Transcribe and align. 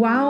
Wow 0.00 0.29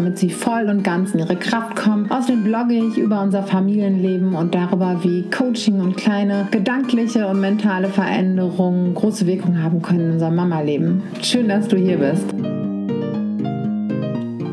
damit 0.00 0.16
sie 0.16 0.30
voll 0.30 0.70
und 0.70 0.82
ganz 0.82 1.12
in 1.12 1.20
ihre 1.20 1.36
Kraft 1.36 1.76
kommen. 1.76 2.10
Außerdem 2.10 2.42
blogge 2.42 2.72
ich 2.72 2.96
über 2.96 3.20
unser 3.20 3.42
Familienleben 3.42 4.34
und 4.34 4.54
darüber, 4.54 4.98
wie 5.02 5.28
Coaching 5.28 5.78
und 5.78 5.98
kleine 5.98 6.48
gedankliche 6.50 7.26
und 7.26 7.38
mentale 7.38 7.88
Veränderungen 7.88 8.94
große 8.94 9.26
Wirkung 9.26 9.62
haben 9.62 9.82
können 9.82 10.00
in 10.00 10.10
unserem 10.12 10.36
Mama-Leben. 10.36 11.02
Schön, 11.20 11.48
dass 11.48 11.68
du 11.68 11.76
hier 11.76 11.98
bist. 11.98 12.24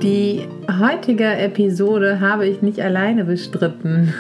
Die 0.04 0.42
heutige 0.80 1.38
Episode 1.38 2.20
habe 2.20 2.46
ich 2.46 2.62
nicht 2.62 2.82
alleine 2.82 3.24
bestritten. 3.24 4.14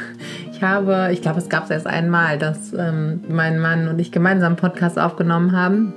Ich 0.54 0.64
habe, 0.64 1.10
ich 1.12 1.22
glaube, 1.22 1.40
es 1.40 1.50
gab 1.50 1.66
es 1.66 1.72
erst 1.72 1.88
einmal, 1.88 2.38
dass 2.38 2.72
ähm, 2.74 3.20
mein 3.28 3.60
Mann 3.60 3.90
und 3.90 4.00
ich 4.00 4.14
gemeinsam 4.14 4.54
einen 4.54 4.56
Podcast 4.56 4.98
aufgenommen 4.98 5.52
haben. 5.52 5.94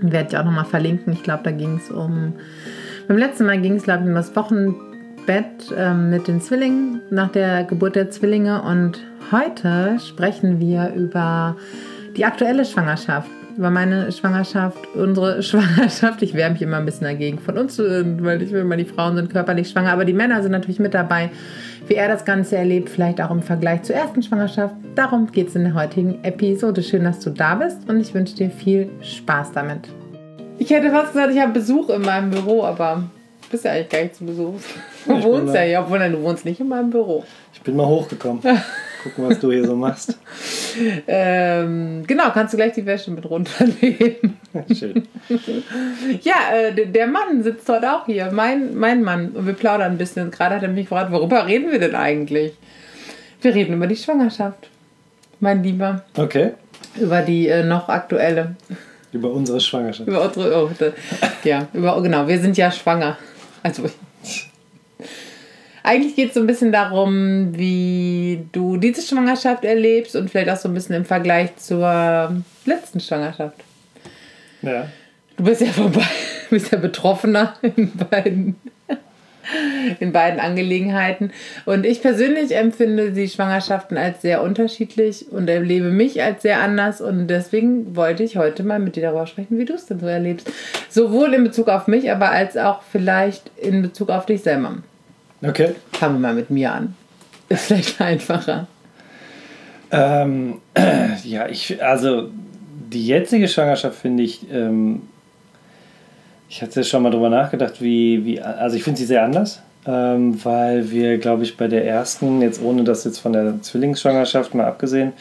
Werde 0.00 0.28
ich 0.28 0.36
auch 0.36 0.44
nochmal 0.44 0.64
verlinken. 0.64 1.12
Ich 1.12 1.22
glaube, 1.22 1.44
da 1.44 1.52
ging 1.52 1.76
es 1.76 1.90
um 1.90 2.34
beim 3.08 3.18
letzten 3.18 3.46
Mal 3.46 3.60
ging 3.60 3.74
es, 3.74 3.84
glaube 3.84 4.02
ich, 4.02 4.08
um 4.08 4.14
das 4.14 4.34
Wochenbett 4.34 5.72
ähm, 5.76 6.10
mit 6.10 6.28
den 6.28 6.40
Zwillingen 6.40 7.00
nach 7.10 7.30
der 7.30 7.64
Geburt 7.64 7.96
der 7.96 8.10
Zwillinge 8.10 8.62
und 8.62 9.00
heute 9.30 9.98
sprechen 10.00 10.60
wir 10.60 10.92
über 10.94 11.56
die 12.16 12.24
aktuelle 12.24 12.64
Schwangerschaft. 12.64 13.30
Über 13.56 13.70
meine 13.70 14.12
Schwangerschaft, 14.12 14.78
unsere 14.94 15.42
Schwangerschaft. 15.42 16.22
Ich 16.22 16.34
wehre 16.34 16.50
mich 16.50 16.60
immer 16.60 16.76
ein 16.76 16.84
bisschen 16.84 17.06
dagegen 17.06 17.38
von 17.38 17.56
uns, 17.56 17.78
weil 17.78 18.42
ich 18.42 18.52
will 18.52 18.60
immer, 18.60 18.76
die 18.76 18.84
Frauen 18.84 19.16
sind 19.16 19.30
körperlich 19.30 19.70
schwanger, 19.70 19.92
aber 19.92 20.04
die 20.04 20.12
Männer 20.12 20.42
sind 20.42 20.52
natürlich 20.52 20.78
mit 20.78 20.92
dabei, 20.92 21.30
wie 21.88 21.94
er 21.94 22.08
das 22.08 22.24
Ganze 22.24 22.56
erlebt, 22.56 22.90
vielleicht 22.90 23.20
auch 23.20 23.30
im 23.30 23.42
Vergleich 23.42 23.82
zur 23.82 23.96
ersten 23.96 24.22
Schwangerschaft. 24.22 24.74
Darum 24.94 25.30
geht 25.30 25.48
es 25.48 25.56
in 25.56 25.64
der 25.64 25.74
heutigen 25.74 26.22
Episode. 26.22 26.82
Schön, 26.82 27.04
dass 27.04 27.20
du 27.20 27.30
da 27.30 27.54
bist 27.54 27.88
und 27.88 28.00
ich 28.00 28.12
wünsche 28.12 28.34
dir 28.34 28.50
viel 28.50 28.90
Spaß 29.00 29.52
damit. 29.52 29.88
Ich 30.58 30.70
hätte 30.70 30.90
fast 30.90 31.12
gesagt, 31.12 31.32
ich 31.32 31.40
habe 31.40 31.52
Besuch 31.52 31.90
in 31.90 32.02
meinem 32.02 32.30
Büro, 32.30 32.64
aber 32.64 33.04
du 33.42 33.48
bist 33.50 33.64
ja 33.64 33.72
eigentlich 33.72 33.88
gar 33.88 34.02
nicht 34.02 34.16
zu 34.16 34.24
Besuch. 34.24 34.54
Du 35.06 35.14
ich 35.14 35.24
wohnst 35.24 35.54
ja 35.54 35.60
hier, 35.62 35.80
obwohl 35.80 35.98
du 35.98 36.22
wohnst 36.22 36.44
nicht 36.44 36.60
in 36.60 36.68
meinem 36.68 36.90
Büro. 36.90 37.24
Ich 37.52 37.60
bin 37.62 37.76
mal 37.76 37.86
hochgekommen. 37.86 38.42
Gucken, 39.02 39.28
was 39.28 39.38
du 39.38 39.52
hier 39.52 39.64
so 39.64 39.76
machst. 39.76 40.18
ähm, 41.06 42.04
genau, 42.06 42.30
kannst 42.32 42.54
du 42.54 42.56
gleich 42.56 42.72
die 42.72 42.86
Wäsche 42.86 43.10
mit 43.10 43.28
runternehmen. 43.28 44.36
Schön. 44.74 45.06
ja, 46.22 46.34
äh, 46.54 46.86
der 46.86 47.06
Mann 47.06 47.42
sitzt 47.42 47.68
heute 47.68 47.92
auch 47.92 48.06
hier, 48.06 48.30
mein, 48.32 48.74
mein 48.74 49.02
Mann. 49.02 49.30
Und 49.30 49.46
wir 49.46 49.52
plaudern 49.52 49.92
ein 49.92 49.98
bisschen. 49.98 50.30
Gerade 50.30 50.56
hat 50.56 50.62
er 50.62 50.68
mich 50.68 50.88
gefragt, 50.88 51.12
worüber 51.12 51.46
reden 51.46 51.70
wir 51.70 51.78
denn 51.78 51.94
eigentlich? 51.94 52.54
Wir 53.42 53.54
reden 53.54 53.74
über 53.74 53.86
die 53.86 53.96
Schwangerschaft, 53.96 54.70
mein 55.38 55.62
Lieber. 55.62 56.04
Okay. 56.16 56.52
Über 56.98 57.22
die 57.22 57.48
äh, 57.48 57.62
noch 57.62 57.88
aktuelle. 57.88 58.56
Über 59.16 59.30
unsere 59.30 59.60
Schwangerschaft. 59.60 60.06
Über 60.06 60.26
unsere, 60.26 60.64
oh, 60.64 60.70
ja, 61.42 61.68
über, 61.72 62.02
genau, 62.02 62.28
wir 62.28 62.38
sind 62.38 62.58
ja 62.58 62.70
schwanger. 62.70 63.16
Also, 63.62 63.84
eigentlich 65.82 66.14
geht 66.16 66.28
es 66.28 66.34
so 66.34 66.40
ein 66.40 66.46
bisschen 66.46 66.70
darum, 66.70 67.56
wie 67.56 68.46
du 68.52 68.76
diese 68.76 69.00
Schwangerschaft 69.00 69.64
erlebst 69.64 70.16
und 70.16 70.28
vielleicht 70.28 70.50
auch 70.50 70.56
so 70.56 70.68
ein 70.68 70.74
bisschen 70.74 70.96
im 70.96 71.06
Vergleich 71.06 71.56
zur 71.56 72.42
letzten 72.66 73.00
Schwangerschaft. 73.00 73.56
Ja. 74.60 74.86
Du 75.38 75.44
bist 75.44 75.62
ja 75.62 75.68
vorbei, 75.68 76.04
bist 76.50 76.72
ja 76.72 76.78
Betroffener 76.78 77.54
in 77.62 77.92
beiden 77.92 78.56
in 80.00 80.12
beiden 80.12 80.40
Angelegenheiten. 80.40 81.32
Und 81.64 81.86
ich 81.86 82.02
persönlich 82.02 82.56
empfinde 82.56 83.12
die 83.12 83.28
Schwangerschaften 83.28 83.96
als 83.96 84.22
sehr 84.22 84.42
unterschiedlich 84.42 85.26
und 85.30 85.48
erlebe 85.48 85.90
mich 85.90 86.22
als 86.22 86.42
sehr 86.42 86.60
anders. 86.60 87.00
Und 87.00 87.28
deswegen 87.28 87.96
wollte 87.96 88.22
ich 88.22 88.36
heute 88.36 88.62
mal 88.62 88.78
mit 88.78 88.96
dir 88.96 89.02
darüber 89.02 89.26
sprechen, 89.26 89.58
wie 89.58 89.64
du 89.64 89.74
es 89.74 89.86
denn 89.86 90.00
so 90.00 90.06
erlebst. 90.06 90.50
Sowohl 90.88 91.34
in 91.34 91.44
Bezug 91.44 91.68
auf 91.68 91.86
mich, 91.86 92.10
aber 92.10 92.30
als 92.30 92.56
auch 92.56 92.82
vielleicht 92.82 93.50
in 93.56 93.82
Bezug 93.82 94.10
auf 94.10 94.26
dich 94.26 94.42
selber. 94.42 94.76
Okay. 95.42 95.74
Fangen 95.92 96.16
wir 96.16 96.28
mal 96.28 96.34
mit 96.34 96.50
mir 96.50 96.72
an. 96.72 96.94
Ist 97.48 97.66
vielleicht 97.66 98.00
einfacher. 98.00 98.66
Ähm, 99.90 100.60
ja, 101.24 101.48
ich, 101.48 101.82
also 101.82 102.30
die 102.90 103.06
jetzige 103.06 103.48
Schwangerschaft 103.48 103.98
finde 103.98 104.22
ich 104.22 104.50
ähm, 104.50 105.02
ich 106.48 106.62
hatte 106.62 106.84
schon 106.84 107.02
mal 107.02 107.10
drüber 107.10 107.30
nachgedacht, 107.30 107.80
wie, 107.80 108.24
wie 108.24 108.40
also 108.40 108.76
ich 108.76 108.84
finde 108.84 108.98
sie 108.98 109.06
sehr 109.06 109.24
anders, 109.24 109.62
ähm, 109.86 110.42
weil 110.44 110.90
wir, 110.90 111.18
glaube 111.18 111.42
ich, 111.42 111.56
bei 111.56 111.68
der 111.68 111.84
ersten, 111.84 112.40
jetzt 112.42 112.60
ohne 112.62 112.84
das 112.84 113.04
jetzt 113.04 113.18
von 113.18 113.32
der 113.32 113.60
Zwillingsschwangerschaft 113.62 114.54
mal 114.54 114.66
abgesehen, 114.66 115.12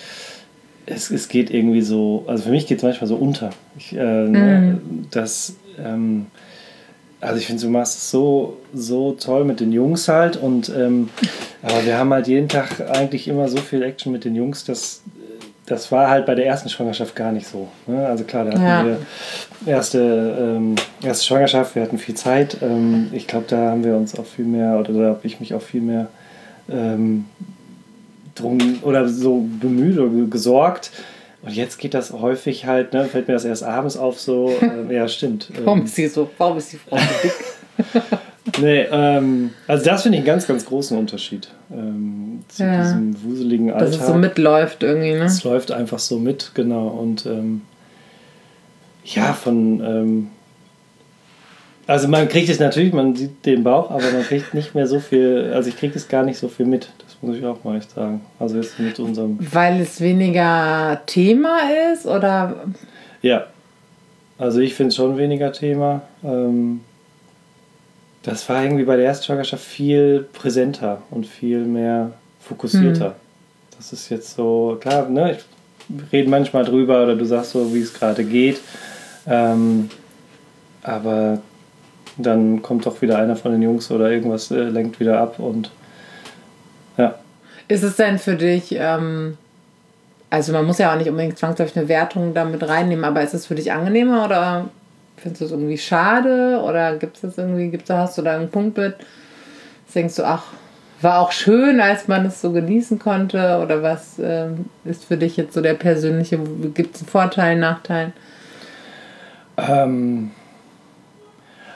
es, 0.85 1.09
es 1.09 1.27
geht 1.27 1.49
irgendwie 1.49 1.81
so, 1.81 2.23
also 2.27 2.43
für 2.43 2.51
mich 2.51 2.67
geht 2.67 2.77
es 2.77 2.83
manchmal 2.83 3.07
so 3.07 3.15
unter. 3.15 3.49
Ich, 3.77 3.95
äh, 3.95 4.27
mhm. 4.27 5.07
Das, 5.09 5.55
ähm, 5.83 6.27
also 7.21 7.39
ich 7.39 7.47
finde, 7.47 7.63
du 7.63 7.69
machst 7.69 7.97
es 7.97 8.11
so, 8.11 8.57
so 8.73 9.13
toll 9.13 9.45
mit 9.45 9.59
den 9.59 9.71
Jungs 9.71 10.07
halt 10.07 10.37
und 10.37 10.69
ähm, 10.69 11.09
aber 11.63 11.83
wir 11.85 11.97
haben 11.97 12.13
halt 12.13 12.27
jeden 12.27 12.49
Tag 12.49 12.81
eigentlich 12.91 13.27
immer 13.27 13.47
so 13.47 13.57
viel 13.57 13.81
Action 13.81 14.11
mit 14.11 14.25
den 14.25 14.35
Jungs, 14.35 14.63
dass 14.63 15.01
das 15.65 15.91
war 15.91 16.09
halt 16.09 16.25
bei 16.25 16.35
der 16.35 16.45
ersten 16.45 16.69
Schwangerschaft 16.69 17.15
gar 17.15 17.31
nicht 17.31 17.47
so. 17.47 17.67
Ne? 17.87 18.05
Also 18.05 18.23
klar, 18.23 18.45
da 18.45 18.51
hatten 18.51 18.63
ja. 18.63 18.85
wir 18.85 19.73
erste, 19.73 19.99
ähm, 20.39 20.75
erste 21.03 21.25
Schwangerschaft, 21.25 21.75
wir 21.75 21.81
hatten 21.81 21.97
viel 21.97 22.15
Zeit. 22.15 22.57
Ähm, 22.61 23.09
ich 23.11 23.27
glaube, 23.27 23.45
da 23.47 23.71
haben 23.71 23.83
wir 23.83 23.95
uns 23.95 24.17
auch 24.17 24.25
viel 24.25 24.45
mehr, 24.45 24.77
oder 24.79 24.93
da 24.93 25.09
habe 25.09 25.21
ich 25.23 25.39
mich 25.39 25.53
auch 25.53 25.61
viel 25.61 25.81
mehr 25.81 26.07
ähm, 26.69 27.25
drum 28.35 28.79
oder 28.83 29.09
so 29.09 29.47
bemüht 29.59 29.97
oder 29.97 30.27
gesorgt. 30.27 30.91
Und 31.41 31.53
jetzt 31.55 31.77
geht 31.77 31.93
das 31.93 32.11
häufig 32.11 32.65
halt, 32.65 32.93
ne, 32.93 33.05
fällt 33.05 33.27
mir 33.27 33.33
das 33.33 33.45
erst 33.45 33.63
abends 33.63 33.97
auf, 33.97 34.19
so, 34.19 34.53
äh, 34.89 34.93
ja, 34.93 35.07
stimmt. 35.07 35.51
warum 35.63 35.85
ist 35.85 35.95
sie 35.95 36.07
so, 36.07 36.29
warum 36.37 36.57
ist 36.57 36.73
die 36.73 36.77
Frau 36.77 36.97
so 36.97 37.03
dick? 37.23 38.03
nee, 38.59 38.81
ähm, 38.91 39.51
also 39.67 39.85
das 39.85 40.03
finde 40.03 40.17
ich 40.17 40.21
einen 40.21 40.27
ganz, 40.27 40.47
ganz 40.47 40.65
großen 40.65 40.97
Unterschied 40.97 41.47
ähm, 41.71 42.43
zu 42.47 42.63
ja. 42.63 42.81
diesem 42.81 43.23
wuseligen 43.23 43.71
Alltag. 43.71 43.91
Dass 43.91 43.99
es 44.01 44.07
so 44.07 44.13
mitläuft 44.13 44.83
irgendwie, 44.83 45.13
ne? 45.13 45.23
Es 45.23 45.43
läuft 45.43 45.71
einfach 45.71 45.99
so 45.99 46.19
mit, 46.19 46.51
genau. 46.53 46.87
Und 46.87 47.25
ähm, 47.25 47.61
ja, 49.03 49.33
von. 49.33 49.81
Ähm, 49.81 50.27
also 51.87 52.07
man 52.07 52.27
kriegt 52.27 52.49
es 52.49 52.59
natürlich, 52.59 52.93
man 52.93 53.15
sieht 53.15 53.45
den 53.45 53.63
Bauch, 53.63 53.91
aber 53.91 54.11
man 54.11 54.23
kriegt 54.23 54.55
nicht 54.55 54.73
mehr 54.73 54.87
so 54.87 54.99
viel, 54.99 55.51
also 55.53 55.69
ich 55.69 55.77
kriege 55.77 55.93
es 55.95 56.07
gar 56.07 56.23
nicht 56.23 56.39
so 56.39 56.47
viel 56.47 56.65
mit. 56.65 56.89
Das 56.97 57.17
muss 57.21 57.37
ich 57.37 57.45
auch 57.45 57.63
mal 57.63 57.77
echt 57.77 57.91
sagen. 57.91 58.21
Also 58.39 58.57
jetzt 58.57 58.79
mit 58.79 58.97
unserem. 58.99 59.37
Weil 59.39 59.81
es 59.81 60.01
weniger 60.01 61.01
Thema 61.05 61.59
ist 61.93 62.07
oder? 62.07 62.65
Ja. 63.21 63.45
Also 64.37 64.59
ich 64.59 64.73
finde 64.73 64.89
es 64.89 64.95
schon 64.95 65.17
weniger 65.17 65.51
Thema. 65.51 66.01
Ähm, 66.23 66.81
das 68.25 68.49
war 68.49 68.63
irgendwie 68.63 68.85
bei 68.85 68.95
der 68.95 69.05
ersten 69.05 69.25
Schwangerschaft 69.25 69.63
viel 69.63 70.27
präsenter 70.33 71.03
und 71.11 71.27
viel 71.27 71.59
mehr 71.59 72.11
fokussierter. 72.39 73.09
Mhm. 73.09 73.13
Das 73.77 73.93
ist 73.93 74.09
jetzt 74.09 74.35
so, 74.35 74.77
klar, 74.81 75.07
ne, 75.09 75.37
ich 75.37 76.11
rede 76.11 76.29
manchmal 76.29 76.65
drüber 76.65 77.03
oder 77.03 77.15
du 77.15 77.23
sagst 77.25 77.51
so, 77.51 77.73
wie 77.73 77.81
es 77.81 77.93
gerade 77.93 78.23
geht. 78.23 78.59
Ähm, 79.27 79.91
aber 80.81 81.39
dann 82.17 82.63
kommt 82.63 82.87
doch 82.87 83.01
wieder 83.03 83.19
einer 83.19 83.35
von 83.35 83.51
den 83.51 83.61
Jungs 83.61 83.91
oder 83.91 84.09
irgendwas 84.09 84.49
äh, 84.49 84.63
lenkt 84.63 84.99
wieder 84.99 85.19
ab 85.19 85.37
und 85.37 85.69
ja. 86.97 87.15
Ist 87.67 87.83
es 87.83 87.97
denn 87.97 88.17
für 88.17 88.35
dich, 88.35 88.75
ähm, 88.75 89.37
also 90.31 90.51
man 90.51 90.65
muss 90.65 90.79
ja 90.79 90.91
auch 90.91 90.97
nicht 90.97 91.09
unbedingt 91.09 91.37
zwangsläufig 91.37 91.77
eine 91.77 91.87
Wertung 91.89 92.33
damit 92.33 92.67
reinnehmen, 92.67 93.05
aber 93.05 93.21
ist 93.21 93.35
es 93.35 93.45
für 93.45 93.55
dich 93.55 93.71
angenehmer 93.71 94.25
oder 94.25 94.69
Findest 95.17 95.41
du 95.41 95.45
es 95.45 95.51
irgendwie 95.51 95.77
schade 95.77 96.61
oder 96.63 96.97
gibt 96.97 97.23
es 97.23 97.37
irgendwie, 97.37 97.69
gibt's, 97.69 97.89
hast 97.89 98.17
du 98.17 98.21
da 98.21 98.35
einen 98.35 98.49
Punkt 98.49 98.77
mit? 98.77 98.95
Denkst 99.93 100.15
du, 100.15 100.23
ach, 100.23 100.43
war 101.01 101.19
auch 101.19 101.31
schön, 101.31 101.79
als 101.79 102.07
man 102.07 102.25
es 102.25 102.41
so 102.41 102.51
genießen 102.51 102.99
konnte? 102.99 103.59
Oder 103.63 103.81
was 103.81 104.19
äh, 104.19 104.47
ist 104.83 105.05
für 105.05 105.17
dich 105.17 105.37
jetzt 105.37 105.53
so 105.53 105.61
der 105.61 105.75
persönliche, 105.75 106.37
gibt 106.73 106.95
es 106.95 107.01
einen 107.01 107.09
Vorteil, 107.09 107.57
Nachteil? 107.57 108.11
Ähm, 109.57 110.31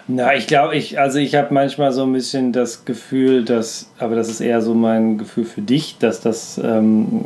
na, 0.08 0.36
ich 0.36 0.48
glaube, 0.48 0.76
ich, 0.76 1.00
also 1.00 1.20
ich 1.20 1.36
habe 1.36 1.54
manchmal 1.54 1.92
so 1.92 2.04
ein 2.04 2.12
bisschen 2.12 2.52
das 2.52 2.84
Gefühl, 2.84 3.46
dass, 3.46 3.92
aber 4.00 4.16
das 4.16 4.28
ist 4.28 4.42
eher 4.42 4.62
so 4.62 4.74
mein 4.74 5.18
Gefühl 5.18 5.46
für 5.46 5.62
dich, 5.62 5.98
dass 6.00 6.20
das, 6.20 6.60
ähm, 6.62 7.26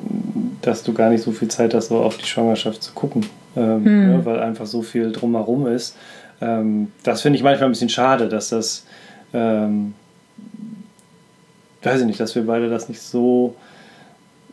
dass 0.61 0.83
du 0.83 0.93
gar 0.93 1.09
nicht 1.09 1.23
so 1.23 1.31
viel 1.31 1.47
Zeit 1.47 1.73
hast, 1.73 1.87
so 1.87 1.97
auf 1.97 2.17
die 2.17 2.25
Schwangerschaft 2.25 2.83
zu 2.83 2.91
gucken 2.93 3.25
ähm, 3.55 3.85
hm. 3.85 4.07
ne, 4.11 4.25
weil 4.25 4.39
einfach 4.39 4.65
so 4.65 4.81
viel 4.81 5.11
drumherum 5.11 5.67
ist. 5.67 5.95
Ähm, 6.41 6.91
das 7.03 7.21
finde 7.21 7.37
ich 7.37 7.43
manchmal 7.43 7.69
ein 7.69 7.73
bisschen 7.73 7.89
schade, 7.89 8.27
dass 8.27 8.49
das 8.49 8.85
ähm, 9.33 9.93
weiß 11.85 12.01
ich 12.01 12.07
nicht, 12.07 12.19
dass 12.19 12.35
wir 12.35 12.45
beide 12.45 12.69
das 12.69 12.89
nicht 12.89 13.01
so, 13.01 13.55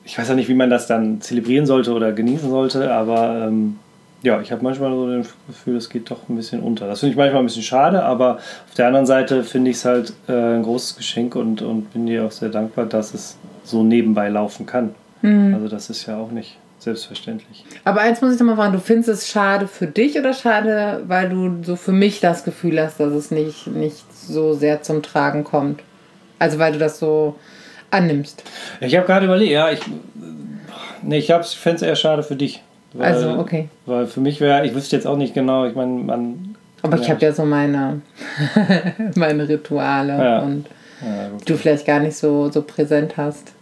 ich 0.05 0.19
weiß 0.19 0.29
ja 0.29 0.35
nicht, 0.35 0.49
wie 0.49 0.55
man 0.55 0.70
das 0.70 0.87
dann 0.87 1.20
zelebrieren 1.20 1.67
sollte 1.67 1.93
oder 1.93 2.12
genießen 2.12 2.50
sollte, 2.50 2.93
aber 2.93 3.47
ähm, 3.47 3.76
ja, 4.23 4.41
ich 4.41 4.52
habe 4.52 4.62
manchmal 4.62 4.91
so 4.91 5.17
das 5.17 5.29
Gefühl, 5.47 5.76
es 5.76 5.88
geht 5.88 6.11
doch 6.11 6.29
ein 6.29 6.37
bisschen 6.37 6.61
unter. 6.61 6.87
Das 6.87 7.00
finde 7.00 7.12
ich 7.12 7.17
manchmal 7.17 7.43
ein 7.43 7.47
bisschen 7.47 7.62
schade, 7.62 8.02
aber 8.02 8.37
auf 8.37 8.75
der 8.76 8.87
anderen 8.87 9.06
Seite 9.06 9.44
finde 9.44 9.70
ich 9.70 9.79
es 9.79 9.85
halt 9.85 10.12
äh, 10.29 10.56
ein 10.56 10.62
großes 10.62 10.97
Geschenk 10.97 11.37
und, 11.37 11.62
und 11.62 11.93
bin 11.93 12.06
dir 12.06 12.26
auch 12.26 12.31
sehr 12.31 12.50
dankbar, 12.50 12.87
dass 12.87 13.14
es 13.14 13.38
so 13.64 13.82
nebenbei 13.82 14.29
laufen 14.29 14.67
kann. 14.67 14.94
Mhm. 15.23 15.55
Also 15.55 15.69
das 15.69 15.88
ist 15.88 16.06
ja 16.06 16.19
auch 16.19 16.31
nicht 16.31 16.56
selbstverständlich. 16.81 17.65
Aber 17.85 18.00
eins 18.00 18.21
muss 18.21 18.35
ich 18.35 18.41
noch 18.41 18.47
mal 18.47 18.56
fragen, 18.56 18.73
du 18.73 18.81
findest 18.81 19.09
es 19.09 19.29
schade 19.29 19.69
für 19.69 19.87
dich 19.87 20.19
oder 20.19 20.32
schade, 20.32 21.03
weil 21.06 21.29
du 21.29 21.62
so 21.62 21.77
für 21.77 21.93
mich 21.93 22.21
das 22.21 22.44
Gefühl 22.44 22.81
hast, 22.81 22.99
dass 23.00 23.12
es 23.12 23.31
nicht, 23.31 23.67
nicht 23.67 24.05
so 24.12 24.55
sehr 24.55 24.82
zum 24.82 25.03
Tragen 25.03 25.44
kommt? 25.44 25.82
Also 26.38 26.59
weil 26.59 26.73
du 26.73 26.79
das 26.79 26.99
so 26.99 27.37
annimmst. 27.91 28.43
Ich 28.81 28.97
habe 28.97 29.06
gerade 29.06 29.27
überlegt, 29.27 29.53
ja, 29.53 29.71
ich, 29.71 29.81
nee, 31.03 31.19
ich 31.19 31.27
fände 31.27 31.77
es 31.77 31.82
eher 31.82 31.97
schade 31.97 32.23
für 32.23 32.37
dich. 32.37 32.62
Weil, 32.93 33.15
also, 33.15 33.38
okay. 33.38 33.69
Weil 33.87 34.06
für 34.06 34.21
mich 34.21 34.41
wäre, 34.41 34.67
ich 34.67 34.75
wüsste 34.75 34.97
jetzt 34.97 35.06
auch 35.06 35.17
nicht 35.17 35.35
genau, 35.35 35.67
ich 35.67 35.75
meine, 35.75 35.93
man. 35.93 36.56
Aber 36.83 36.97
ja. 36.97 37.03
ich 37.03 37.11
habe 37.11 37.21
ja 37.21 37.33
so 37.33 37.44
meine, 37.44 38.00
meine 39.15 39.49
Rituale 39.49 40.12
ja. 40.12 40.38
und 40.41 40.67
ja, 41.03 41.31
du 41.44 41.56
vielleicht 41.56 41.87
gar 41.87 42.00
nicht 42.00 42.17
so, 42.17 42.50
so 42.50 42.62
präsent 42.62 43.17
hast. 43.17 43.53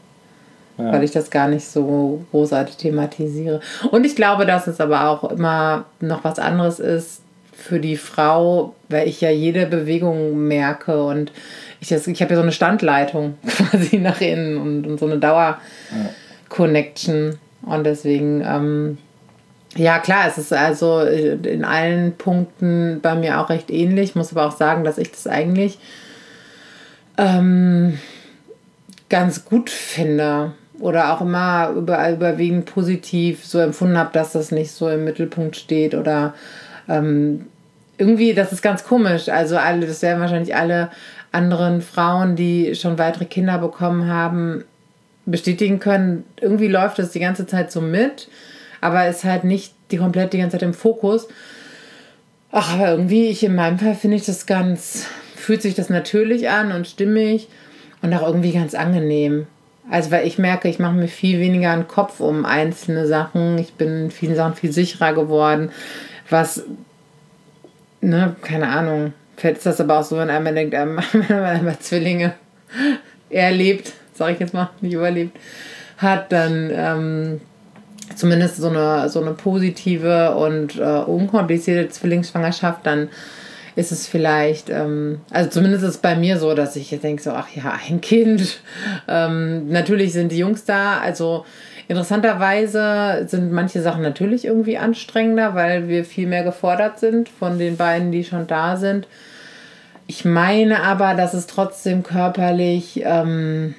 Weil 0.78 1.02
ich 1.02 1.10
das 1.10 1.30
gar 1.30 1.48
nicht 1.48 1.66
so 1.66 2.24
großartig 2.30 2.76
thematisiere. 2.76 3.60
Und 3.90 4.06
ich 4.06 4.14
glaube, 4.14 4.46
dass 4.46 4.68
es 4.68 4.80
aber 4.80 5.08
auch 5.08 5.24
immer 5.30 5.86
noch 6.00 6.22
was 6.22 6.38
anderes 6.38 6.78
ist 6.78 7.22
für 7.52 7.80
die 7.80 7.96
Frau, 7.96 8.76
weil 8.88 9.08
ich 9.08 9.20
ja 9.20 9.30
jede 9.30 9.66
Bewegung 9.66 10.46
merke 10.46 11.02
und 11.02 11.32
ich, 11.80 11.90
ich 11.90 12.22
habe 12.22 12.30
ja 12.30 12.36
so 12.36 12.42
eine 12.42 12.52
Standleitung 12.52 13.34
quasi 13.46 13.98
nach 13.98 14.20
innen 14.20 14.58
und, 14.58 14.86
und 14.86 15.00
so 15.00 15.06
eine 15.06 15.18
Dauer-Connection. 15.18 17.40
Und 17.62 17.84
deswegen, 17.84 18.44
ähm, 18.46 18.98
ja 19.76 19.98
klar, 19.98 20.28
es 20.28 20.38
ist 20.38 20.52
also 20.52 21.00
in 21.00 21.64
allen 21.64 22.12
Punkten 22.16 23.00
bei 23.02 23.16
mir 23.16 23.40
auch 23.40 23.50
recht 23.50 23.70
ähnlich. 23.70 24.10
Ich 24.10 24.16
muss 24.16 24.30
aber 24.30 24.46
auch 24.46 24.56
sagen, 24.56 24.84
dass 24.84 24.98
ich 24.98 25.10
das 25.10 25.26
eigentlich 25.26 25.80
ähm, 27.18 27.98
ganz 29.08 29.44
gut 29.44 29.70
finde 29.70 30.52
oder 30.80 31.12
auch 31.12 31.20
immer 31.20 31.72
überall 31.76 32.14
überwiegend 32.14 32.66
positiv 32.66 33.44
so 33.44 33.58
empfunden 33.58 33.98
habe, 33.98 34.10
dass 34.12 34.32
das 34.32 34.50
nicht 34.50 34.70
so 34.70 34.88
im 34.88 35.04
Mittelpunkt 35.04 35.56
steht 35.56 35.94
oder 35.94 36.34
ähm, 36.88 37.46
irgendwie, 37.98 38.32
das 38.32 38.52
ist 38.52 38.62
ganz 38.62 38.84
komisch. 38.84 39.28
Also 39.28 39.56
alle, 39.56 39.86
das 39.86 40.02
werden 40.02 40.20
wahrscheinlich 40.20 40.54
alle 40.54 40.90
anderen 41.32 41.82
Frauen, 41.82 42.36
die 42.36 42.74
schon 42.74 42.98
weitere 42.98 43.24
Kinder 43.24 43.58
bekommen 43.58 44.06
haben, 44.08 44.64
bestätigen 45.26 45.78
können. 45.80 46.24
Irgendwie 46.40 46.68
läuft 46.68 46.98
das 46.98 47.10
die 47.10 47.20
ganze 47.20 47.46
Zeit 47.46 47.72
so 47.72 47.80
mit, 47.80 48.28
aber 48.80 49.08
ist 49.08 49.24
halt 49.24 49.44
nicht 49.44 49.74
die 49.90 49.98
komplett 49.98 50.32
die 50.32 50.38
ganze 50.38 50.54
Zeit 50.54 50.62
im 50.62 50.74
Fokus. 50.74 51.28
Ach, 52.50 52.74
aber 52.74 52.92
irgendwie, 52.92 53.28
ich 53.28 53.42
in 53.44 53.54
meinem 53.54 53.78
Fall 53.78 53.94
finde 53.94 54.16
ich 54.16 54.24
das 54.24 54.46
ganz, 54.46 55.06
fühlt 55.36 55.60
sich 55.60 55.74
das 55.74 55.90
natürlich 55.90 56.48
an 56.48 56.72
und 56.72 56.86
stimmig 56.86 57.48
und 58.00 58.14
auch 58.14 58.22
irgendwie 58.22 58.52
ganz 58.52 58.74
angenehm. 58.74 59.46
Also, 59.90 60.10
weil 60.10 60.26
ich 60.26 60.38
merke, 60.38 60.68
ich 60.68 60.78
mache 60.78 60.94
mir 60.94 61.08
viel 61.08 61.40
weniger 61.40 61.70
einen 61.70 61.88
Kopf 61.88 62.20
um 62.20 62.44
einzelne 62.44 63.06
Sachen. 63.06 63.58
Ich 63.58 63.74
bin 63.74 64.04
in 64.04 64.10
vielen 64.10 64.36
Sachen 64.36 64.54
viel 64.54 64.72
sicherer 64.72 65.14
geworden, 65.14 65.70
was, 66.28 66.64
ne, 68.00 68.36
keine 68.42 68.68
Ahnung, 68.68 69.12
Vielleicht 69.38 69.58
ist 69.58 69.66
das 69.66 69.80
aber 69.80 70.00
auch 70.00 70.02
so, 70.02 70.16
wenn 70.18 70.30
einmal 70.30 70.52
denkt, 70.52 70.74
ähm, 70.74 70.98
wenn 71.12 71.40
man 71.40 71.56
einmal 71.56 71.78
Zwillinge 71.78 72.34
erlebt, 73.30 73.92
sage 74.12 74.32
ich 74.32 74.40
jetzt 74.40 74.52
mal, 74.52 74.70
nicht 74.80 74.94
überlebt, 74.94 75.38
hat, 75.96 76.32
dann 76.32 76.70
ähm, 76.74 77.40
zumindest 78.16 78.56
so 78.56 78.68
eine, 78.68 79.08
so 79.08 79.20
eine 79.20 79.34
positive 79.34 80.34
und 80.34 80.76
äh, 80.76 80.82
unkomplizierte 80.82 81.88
Zwillingsschwangerschaft, 81.88 82.84
dann 82.84 83.10
ist 83.78 83.92
es 83.92 84.08
vielleicht, 84.08 84.70
ähm, 84.70 85.20
also 85.30 85.50
zumindest 85.50 85.84
ist 85.84 85.90
es 85.90 85.98
bei 85.98 86.16
mir 86.16 86.40
so, 86.40 86.52
dass 86.52 86.74
ich 86.74 86.90
jetzt 86.90 87.04
denke, 87.04 87.22
so, 87.22 87.30
ach 87.30 87.48
ja, 87.54 87.78
ein 87.88 88.00
Kind. 88.00 88.60
Ähm, 89.10 89.68
natürlich 89.68 90.12
sind 90.12 90.32
die 90.32 90.38
Jungs 90.38 90.64
da, 90.64 90.98
also 90.98 91.46
interessanterweise 91.86 93.24
sind 93.26 93.52
manche 93.52 93.80
Sachen 93.80 94.02
natürlich 94.02 94.44
irgendwie 94.44 94.76
anstrengender, 94.76 95.54
weil 95.54 95.88
wir 95.88 96.04
viel 96.04 96.26
mehr 96.26 96.44
gefordert 96.44 96.98
sind 96.98 97.28
von 97.30 97.58
den 97.58 97.78
beiden, 97.78 98.12
die 98.12 98.24
schon 98.24 98.46
da 98.46 98.76
sind. 98.76 99.06
Ich 100.06 100.26
meine 100.26 100.82
aber, 100.82 101.14
dass 101.14 101.32
es 101.32 101.46
trotzdem 101.46 102.02
körperlich. 102.02 103.02
Ähm, 103.04 103.74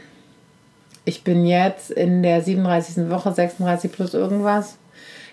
ich 1.05 1.23
bin 1.23 1.45
jetzt 1.45 1.91
in 1.91 2.23
der 2.23 2.41
37. 2.41 3.09
Woche, 3.11 3.33
36 3.33 3.91
plus 3.91 4.15
irgendwas. 4.15 4.77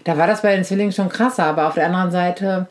Da 0.05 0.19
war 0.19 0.27
das 0.27 0.43
bei 0.43 0.55
den 0.55 0.65
Zwillingen 0.65 0.93
schon 0.93 1.09
krasser, 1.09 1.45
aber 1.45 1.69
auf 1.69 1.75
der 1.75 1.87
anderen 1.87 2.11
Seite 2.11 2.67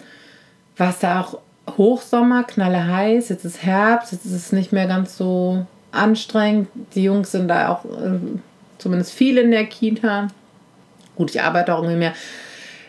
war 0.77 0.89
es 0.89 0.99
da 0.99 1.21
auch 1.21 1.39
Hochsommer, 1.77 2.43
knalle 2.43 2.87
heiß, 2.87 3.29
jetzt 3.29 3.45
ist 3.45 3.63
Herbst, 3.63 4.11
jetzt 4.11 4.25
ist 4.25 4.33
es 4.33 4.51
nicht 4.51 4.71
mehr 4.71 4.87
ganz 4.87 5.17
so 5.17 5.65
anstrengend. 5.91 6.67
Die 6.93 7.03
Jungs 7.03 7.31
sind 7.31 7.47
da 7.47 7.69
auch 7.69 7.85
äh, 7.85 8.19
zumindest 8.77 9.13
viel 9.13 9.37
in 9.37 9.51
der 9.51 9.65
Kita. 9.65 10.27
Gut, 11.15 11.31
ich 11.31 11.41
arbeite 11.41 11.73
auch 11.73 11.79
irgendwie 11.79 11.97
mehr. 11.97 12.13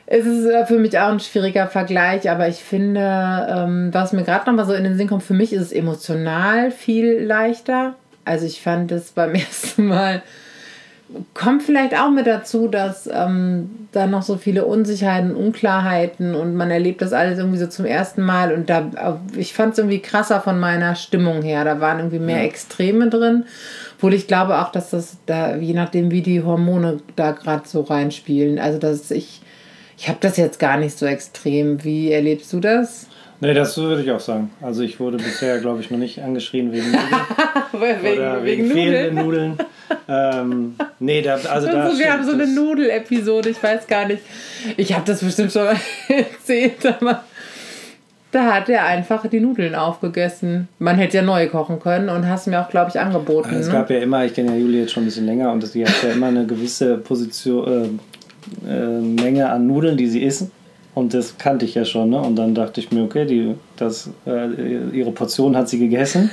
Es 0.06 0.24
ist 0.24 0.46
äh, 0.46 0.66
für 0.66 0.78
mich 0.78 0.98
auch 0.98 1.08
ein 1.08 1.20
schwieriger 1.20 1.66
Vergleich, 1.66 2.30
aber 2.30 2.48
ich 2.48 2.62
finde, 2.62 3.46
ähm, 3.50 3.88
was 3.92 4.12
mir 4.12 4.22
gerade 4.22 4.46
noch 4.46 4.56
mal 4.56 4.66
so 4.66 4.72
in 4.72 4.84
den 4.84 4.96
Sinn 4.96 5.08
kommt, 5.08 5.24
für 5.24 5.34
mich 5.34 5.52
ist 5.52 5.62
es 5.62 5.72
emotional 5.72 6.70
viel 6.70 7.20
leichter. 7.22 7.94
Also 8.24 8.46
ich 8.46 8.60
fand 8.60 8.92
es 8.92 9.12
beim 9.12 9.34
ersten 9.34 9.86
Mal, 9.86 10.22
kommt 11.34 11.62
vielleicht 11.62 11.96
auch 11.98 12.10
mit 12.10 12.26
dazu, 12.26 12.68
dass 12.68 13.08
ähm, 13.12 13.88
da 13.92 14.06
noch 14.06 14.22
so 14.22 14.36
viele 14.36 14.64
Unsicherheiten, 14.64 15.34
Unklarheiten 15.34 16.34
und 16.34 16.54
man 16.56 16.70
erlebt 16.70 17.00
das 17.00 17.12
alles 17.12 17.38
irgendwie 17.38 17.58
so 17.58 17.66
zum 17.68 17.84
ersten 17.84 18.22
Mal 18.22 18.52
und 18.52 18.68
da, 18.68 18.80
äh, 18.80 19.40
ich 19.40 19.54
fand 19.54 19.72
es 19.72 19.78
irgendwie 19.78 20.00
krasser 20.00 20.40
von 20.40 20.58
meiner 20.58 20.96
Stimmung 20.96 21.42
her. 21.42 21.64
Da 21.64 21.80
waren 21.80 21.98
irgendwie 21.98 22.18
mehr 22.18 22.42
Extreme 22.42 23.08
drin. 23.08 23.44
Obwohl 23.96 24.14
ich 24.14 24.26
glaube 24.26 24.58
auch, 24.58 24.72
dass 24.72 24.90
das 24.90 25.16
da, 25.26 25.56
je 25.56 25.74
nachdem, 25.74 26.10
wie 26.10 26.22
die 26.22 26.42
Hormone 26.42 26.98
da 27.14 27.32
gerade 27.32 27.66
so 27.66 27.82
reinspielen, 27.82 28.58
also 28.58 28.78
dass 28.78 29.10
ich 29.10 29.40
ich 29.98 30.08
habe 30.08 30.18
das 30.20 30.36
jetzt 30.36 30.58
gar 30.58 30.76
nicht 30.76 30.98
so 30.98 31.06
extrem. 31.06 31.82
Wie 31.82 32.12
erlebst 32.12 32.52
du 32.52 32.60
das? 32.60 33.06
Nee, 33.40 33.54
das 33.54 33.76
würde 33.76 34.02
ich 34.02 34.10
auch 34.10 34.20
sagen. 34.20 34.50
Also 34.60 34.82
ich 34.82 35.00
wurde 35.00 35.16
bisher, 35.18 35.58
glaube 35.58 35.80
ich, 35.80 35.90
noch 35.90 35.98
nicht 35.98 36.22
angeschrien 36.22 36.72
wegen 36.72 36.86
Nudeln. 36.86 37.22
wegen, 38.02 38.18
oder 38.18 38.44
wegen, 38.44 38.64
wegen 38.64 38.70
fehlenden 38.72 39.24
Nudeln. 39.24 39.58
Ähm, 40.08 40.76
nee, 40.98 41.22
da, 41.22 41.34
also 41.34 41.66
da 41.66 41.90
so, 41.90 41.98
Wir 41.98 42.12
haben 42.12 42.24
so 42.24 42.32
eine 42.32 42.46
Nudel-Episode, 42.46 43.50
ich 43.50 43.62
weiß 43.62 43.86
gar 43.86 44.06
nicht. 44.06 44.22
Ich 44.76 44.92
habe 44.92 45.04
das 45.04 45.20
bestimmt 45.20 45.52
schon 45.52 45.64
mal 45.64 45.76
erzählt, 46.08 46.84
aber 46.86 47.24
da 48.32 48.54
hat 48.54 48.68
er 48.68 48.84
einfach 48.84 49.26
die 49.26 49.40
Nudeln 49.40 49.74
aufgegessen. 49.74 50.68
Man 50.78 50.96
hätte 50.96 51.16
ja 51.18 51.22
neue 51.22 51.48
kochen 51.48 51.80
können 51.80 52.08
und 52.08 52.28
hast 52.28 52.46
mir 52.46 52.60
auch, 52.60 52.68
glaube 52.68 52.90
ich, 52.90 53.00
angeboten. 53.00 53.54
Es 53.54 53.66
ne? 53.68 53.72
gab 53.72 53.90
ja 53.90 53.98
immer, 53.98 54.24
ich 54.24 54.34
kenne 54.34 54.52
ja 54.52 54.56
Julia 54.56 54.80
jetzt 54.80 54.92
schon 54.92 55.04
ein 55.04 55.06
bisschen 55.06 55.26
länger 55.26 55.50
und 55.52 55.66
sie 55.66 55.86
hat 55.86 56.02
ja 56.02 56.10
immer 56.10 56.26
eine 56.26 56.44
gewisse 56.44 56.98
Position, 56.98 58.00
äh, 58.66 58.68
äh, 58.68 59.00
Menge 59.00 59.48
an 59.48 59.66
Nudeln, 59.66 59.96
die 59.96 60.08
sie 60.08 60.24
essen. 60.24 60.50
Und 60.94 61.14
das 61.14 61.36
kannte 61.38 61.64
ich 61.64 61.74
ja 61.74 61.84
schon. 61.84 62.10
Ne? 62.10 62.20
Und 62.20 62.36
dann 62.36 62.54
dachte 62.54 62.80
ich 62.80 62.90
mir, 62.90 63.04
okay, 63.04 63.26
die, 63.26 63.54
das, 63.76 64.10
äh, 64.26 64.48
ihre 64.92 65.12
Portion 65.12 65.56
hat 65.56 65.68
sie 65.68 65.78
gegessen. 65.78 66.30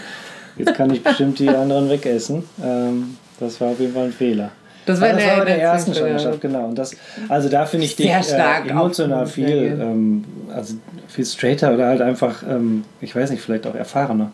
Jetzt 0.58 0.76
kann 0.76 0.92
ich 0.92 1.04
bestimmt 1.04 1.40
die 1.40 1.50
anderen 1.50 1.90
wegessen. 1.90 2.44
Ähm, 2.64 3.18
das 3.44 3.62
war 3.62 3.70
auf 3.70 3.80
jeden 3.80 3.94
Fall 3.94 4.06
ein 4.06 4.12
Fehler. 4.12 4.52
Das 4.86 5.00
war, 5.00 5.14
das 5.14 5.26
war 5.26 5.38
bei 5.38 5.46
der 5.46 5.62
ersten 5.62 5.94
Schwangerschaft, 5.94 6.42
genau. 6.42 6.66
Und 6.66 6.76
das, 6.78 6.96
also 7.30 7.48
da 7.48 7.66
finde 7.66 7.86
ich 7.86 7.96
dich 7.96 8.08
äh, 8.08 8.68
emotional 8.68 9.28
viel, 9.28 9.80
ähm, 9.80 10.26
also 10.54 10.76
viel 11.08 11.26
straighter 11.26 11.74
oder 11.74 11.88
halt 11.88 12.02
einfach, 12.02 12.44
ähm, 12.44 12.84
ich 13.00 13.16
weiß 13.16 13.32
nicht, 13.32 13.42
vielleicht 13.42 13.66
auch 13.66 13.76
erfahrener. 13.76 14.32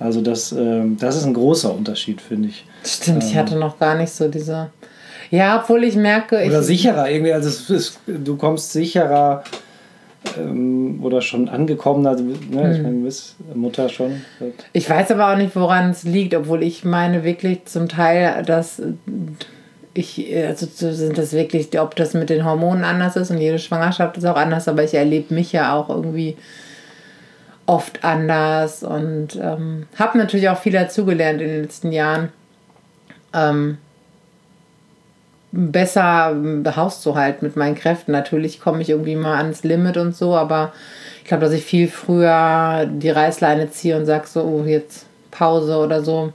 Also 0.00 0.20
das, 0.20 0.50
ähm, 0.50 0.96
das 0.98 1.16
ist 1.16 1.24
ein 1.24 1.34
großer 1.34 1.72
Unterschied, 1.72 2.20
finde 2.20 2.48
ich. 2.48 2.64
Stimmt, 2.84 3.22
ich 3.22 3.32
ähm, 3.32 3.38
hatte 3.38 3.56
noch 3.56 3.78
gar 3.78 3.94
nicht 3.94 4.12
so 4.12 4.26
diese 4.26 4.70
ja, 5.32 5.62
obwohl 5.62 5.82
ich 5.84 5.96
merke. 5.96 6.44
Oder 6.46 6.60
ich, 6.60 6.66
sicherer, 6.66 7.10
irgendwie, 7.10 7.32
also 7.32 7.48
es 7.48 7.70
ist, 7.70 8.00
du 8.06 8.36
kommst 8.36 8.70
sicherer 8.72 9.42
ähm, 10.38 11.00
oder 11.02 11.20
schon 11.20 11.48
angekommen, 11.48 12.06
also 12.06 12.24
ne, 12.24 12.34
hm. 12.34 12.72
ich 12.72 12.82
meine, 12.82 12.96
du 12.96 13.04
bist 13.04 13.36
Mutter 13.54 13.88
schon. 13.88 14.22
Ich 14.72 14.88
weiß 14.88 15.10
aber 15.10 15.32
auch 15.32 15.36
nicht, 15.36 15.54
woran 15.56 15.90
es 15.90 16.04
liegt, 16.04 16.34
obwohl 16.34 16.62
ich 16.62 16.84
meine 16.84 17.24
wirklich 17.24 17.64
zum 17.66 17.88
Teil, 17.88 18.42
dass 18.44 18.80
ich, 19.94 20.34
also 20.34 20.66
sind 20.66 21.18
das 21.18 21.32
wirklich, 21.32 21.78
ob 21.78 21.96
das 21.96 22.14
mit 22.14 22.30
den 22.30 22.44
Hormonen 22.44 22.84
anders 22.84 23.16
ist 23.16 23.30
und 23.30 23.38
jede 23.38 23.58
Schwangerschaft 23.58 24.16
ist 24.16 24.24
auch 24.24 24.36
anders, 24.36 24.68
aber 24.68 24.84
ich 24.84 24.94
erlebe 24.94 25.34
mich 25.34 25.52
ja 25.52 25.74
auch 25.74 25.90
irgendwie 25.90 26.36
oft 27.66 28.04
anders 28.04 28.82
und 28.82 29.36
ähm, 29.40 29.86
habe 29.98 30.18
natürlich 30.18 30.48
auch 30.48 30.58
viel 30.58 30.72
dazugelernt 30.72 31.40
in 31.40 31.48
den 31.48 31.62
letzten 31.62 31.92
Jahren. 31.92 32.30
Ähm, 33.34 33.78
besser 35.52 36.34
Haus 36.76 37.00
zu 37.00 37.14
halten 37.14 37.44
mit 37.44 37.56
meinen 37.56 37.74
Kräften. 37.74 38.12
Natürlich 38.12 38.60
komme 38.60 38.82
ich 38.82 38.90
irgendwie 38.90 39.16
mal 39.16 39.36
ans 39.36 39.64
Limit 39.64 39.96
und 39.96 40.16
so, 40.16 40.34
aber 40.34 40.72
ich 41.22 41.28
glaube, 41.28 41.44
dass 41.44 41.52
ich 41.52 41.64
viel 41.64 41.88
früher 41.88 42.86
die 42.86 43.10
Reißleine 43.10 43.70
ziehe 43.70 43.96
und 43.96 44.06
sage 44.06 44.26
so, 44.26 44.42
oh, 44.42 44.64
jetzt 44.66 45.06
Pause 45.30 45.76
oder 45.78 46.02
so, 46.02 46.32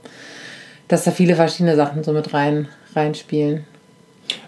dass 0.86 1.04
da 1.04 1.10
viele 1.10 1.34
verschiedene 1.34 1.76
Sachen 1.76 2.04
so 2.04 2.12
mit 2.12 2.32
rein 2.32 2.68
reinspielen. 2.94 3.64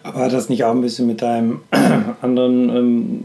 Aber 0.03 0.21
hat 0.21 0.33
das 0.33 0.49
nicht 0.49 0.65
auch 0.65 0.73
ein 0.73 0.81
bisschen 0.81 1.07
mit 1.07 1.23
deinem 1.23 1.61
anderen 2.21 2.69
ähm, 2.69 3.21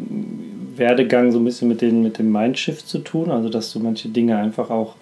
Werdegang, 0.75 1.31
so 1.31 1.39
ein 1.39 1.45
bisschen 1.45 1.67
mit, 1.67 1.81
den, 1.81 2.01
mit 2.03 2.17
dem 2.17 2.31
Mindshift 2.31 2.87
zu 2.87 2.99
tun? 2.99 3.31
Also, 3.31 3.49
dass 3.49 3.71
du 3.71 3.79
manche 3.79 4.09
Dinge 4.09 4.37
einfach 4.37 4.69
auch, 4.69 4.95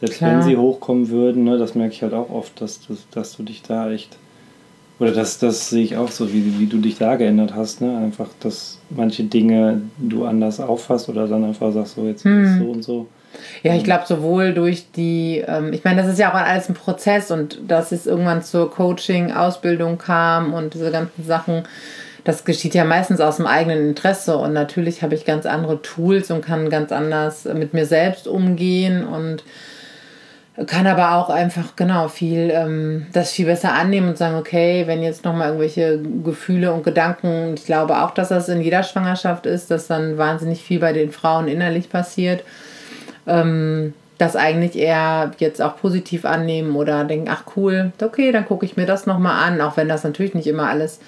selbst 0.00 0.18
Klar. 0.18 0.32
wenn 0.32 0.42
sie 0.42 0.56
hochkommen 0.56 1.08
würden, 1.08 1.44
ne, 1.44 1.58
das 1.58 1.74
merke 1.74 1.94
ich 1.94 2.02
halt 2.02 2.12
auch 2.12 2.30
oft, 2.30 2.60
dass, 2.60 2.80
du, 2.86 2.96
dass 3.12 3.36
du 3.36 3.42
dich 3.42 3.62
da 3.62 3.90
echt, 3.90 4.16
oder 4.98 5.12
das, 5.12 5.38
das 5.38 5.68
sehe 5.68 5.84
ich 5.84 5.96
auch 5.96 6.10
so, 6.10 6.32
wie, 6.32 6.58
wie 6.58 6.66
du 6.66 6.78
dich 6.78 6.96
da 6.96 7.16
geändert 7.16 7.54
hast, 7.54 7.82
ne? 7.82 7.98
Einfach, 7.98 8.28
dass 8.40 8.78
manche 8.88 9.24
Dinge 9.24 9.82
du 9.98 10.24
anders 10.24 10.58
auffasst 10.58 11.08
oder 11.08 11.28
dann 11.28 11.44
einfach 11.44 11.72
sagst, 11.72 11.96
so 11.96 12.06
jetzt 12.06 12.24
hm. 12.24 12.58
so 12.58 12.70
und 12.70 12.82
so. 12.82 13.06
Ja, 13.62 13.74
ich 13.74 13.84
glaube 13.84 14.04
sowohl 14.06 14.54
durch 14.54 14.90
die, 14.92 15.44
ähm, 15.46 15.72
ich 15.74 15.84
meine, 15.84 16.00
das 16.00 16.10
ist 16.10 16.18
ja 16.18 16.30
auch 16.30 16.34
alles 16.34 16.70
ein 16.70 16.74
Prozess 16.74 17.30
und 17.30 17.58
dass 17.68 17.92
es 17.92 18.06
irgendwann 18.06 18.42
zur 18.42 18.70
Coaching-Ausbildung 18.70 19.98
kam 19.98 20.54
und 20.54 20.72
diese 20.72 20.90
ganzen 20.90 21.24
Sachen, 21.24 21.64
das 22.24 22.46
geschieht 22.46 22.74
ja 22.74 22.84
meistens 22.84 23.20
aus 23.20 23.36
dem 23.36 23.46
eigenen 23.46 23.90
Interesse 23.90 24.38
und 24.38 24.54
natürlich 24.54 25.02
habe 25.02 25.14
ich 25.14 25.26
ganz 25.26 25.44
andere 25.44 25.82
Tools 25.82 26.30
und 26.30 26.42
kann 26.42 26.70
ganz 26.70 26.90
anders 26.92 27.44
mit 27.44 27.74
mir 27.74 27.84
selbst 27.84 28.26
umgehen 28.26 29.06
und 29.06 29.42
kann 30.66 30.86
aber 30.86 31.16
auch 31.16 31.28
einfach 31.28 31.76
genau 31.76 32.08
viel 32.08 32.50
ähm, 32.50 33.06
das 33.12 33.32
viel 33.32 33.44
besser 33.44 33.74
annehmen 33.74 34.08
und 34.08 34.16
sagen, 34.16 34.36
okay, 34.36 34.84
wenn 34.86 35.02
jetzt 35.02 35.24
nochmal 35.24 35.48
irgendwelche 35.48 36.00
Gefühle 36.24 36.72
und 36.72 36.82
Gedanken, 36.82 37.54
ich 37.54 37.66
glaube 37.66 38.02
auch, 38.02 38.12
dass 38.12 38.28
das 38.28 38.48
in 38.48 38.62
jeder 38.62 38.82
Schwangerschaft 38.82 39.44
ist, 39.44 39.70
dass 39.70 39.86
dann 39.86 40.16
wahnsinnig 40.16 40.62
viel 40.62 40.80
bei 40.80 40.94
den 40.94 41.12
Frauen 41.12 41.48
innerlich 41.48 41.90
passiert 41.90 42.42
ähm, 43.26 43.94
das 44.18 44.34
eigentlich 44.34 44.76
eher 44.76 45.32
jetzt 45.38 45.60
auch 45.60 45.76
positiv 45.76 46.24
annehmen 46.24 46.74
oder 46.74 47.04
denken, 47.04 47.28
ach 47.30 47.44
cool, 47.56 47.92
okay, 48.02 48.32
dann 48.32 48.46
gucke 48.46 48.64
ich 48.64 48.76
mir 48.76 48.86
das 48.86 49.06
nochmal 49.06 49.44
an, 49.44 49.60
auch 49.60 49.76
wenn 49.76 49.88
das 49.88 50.04
natürlich 50.04 50.34
nicht 50.34 50.46
immer 50.46 50.70
alles 50.70 51.00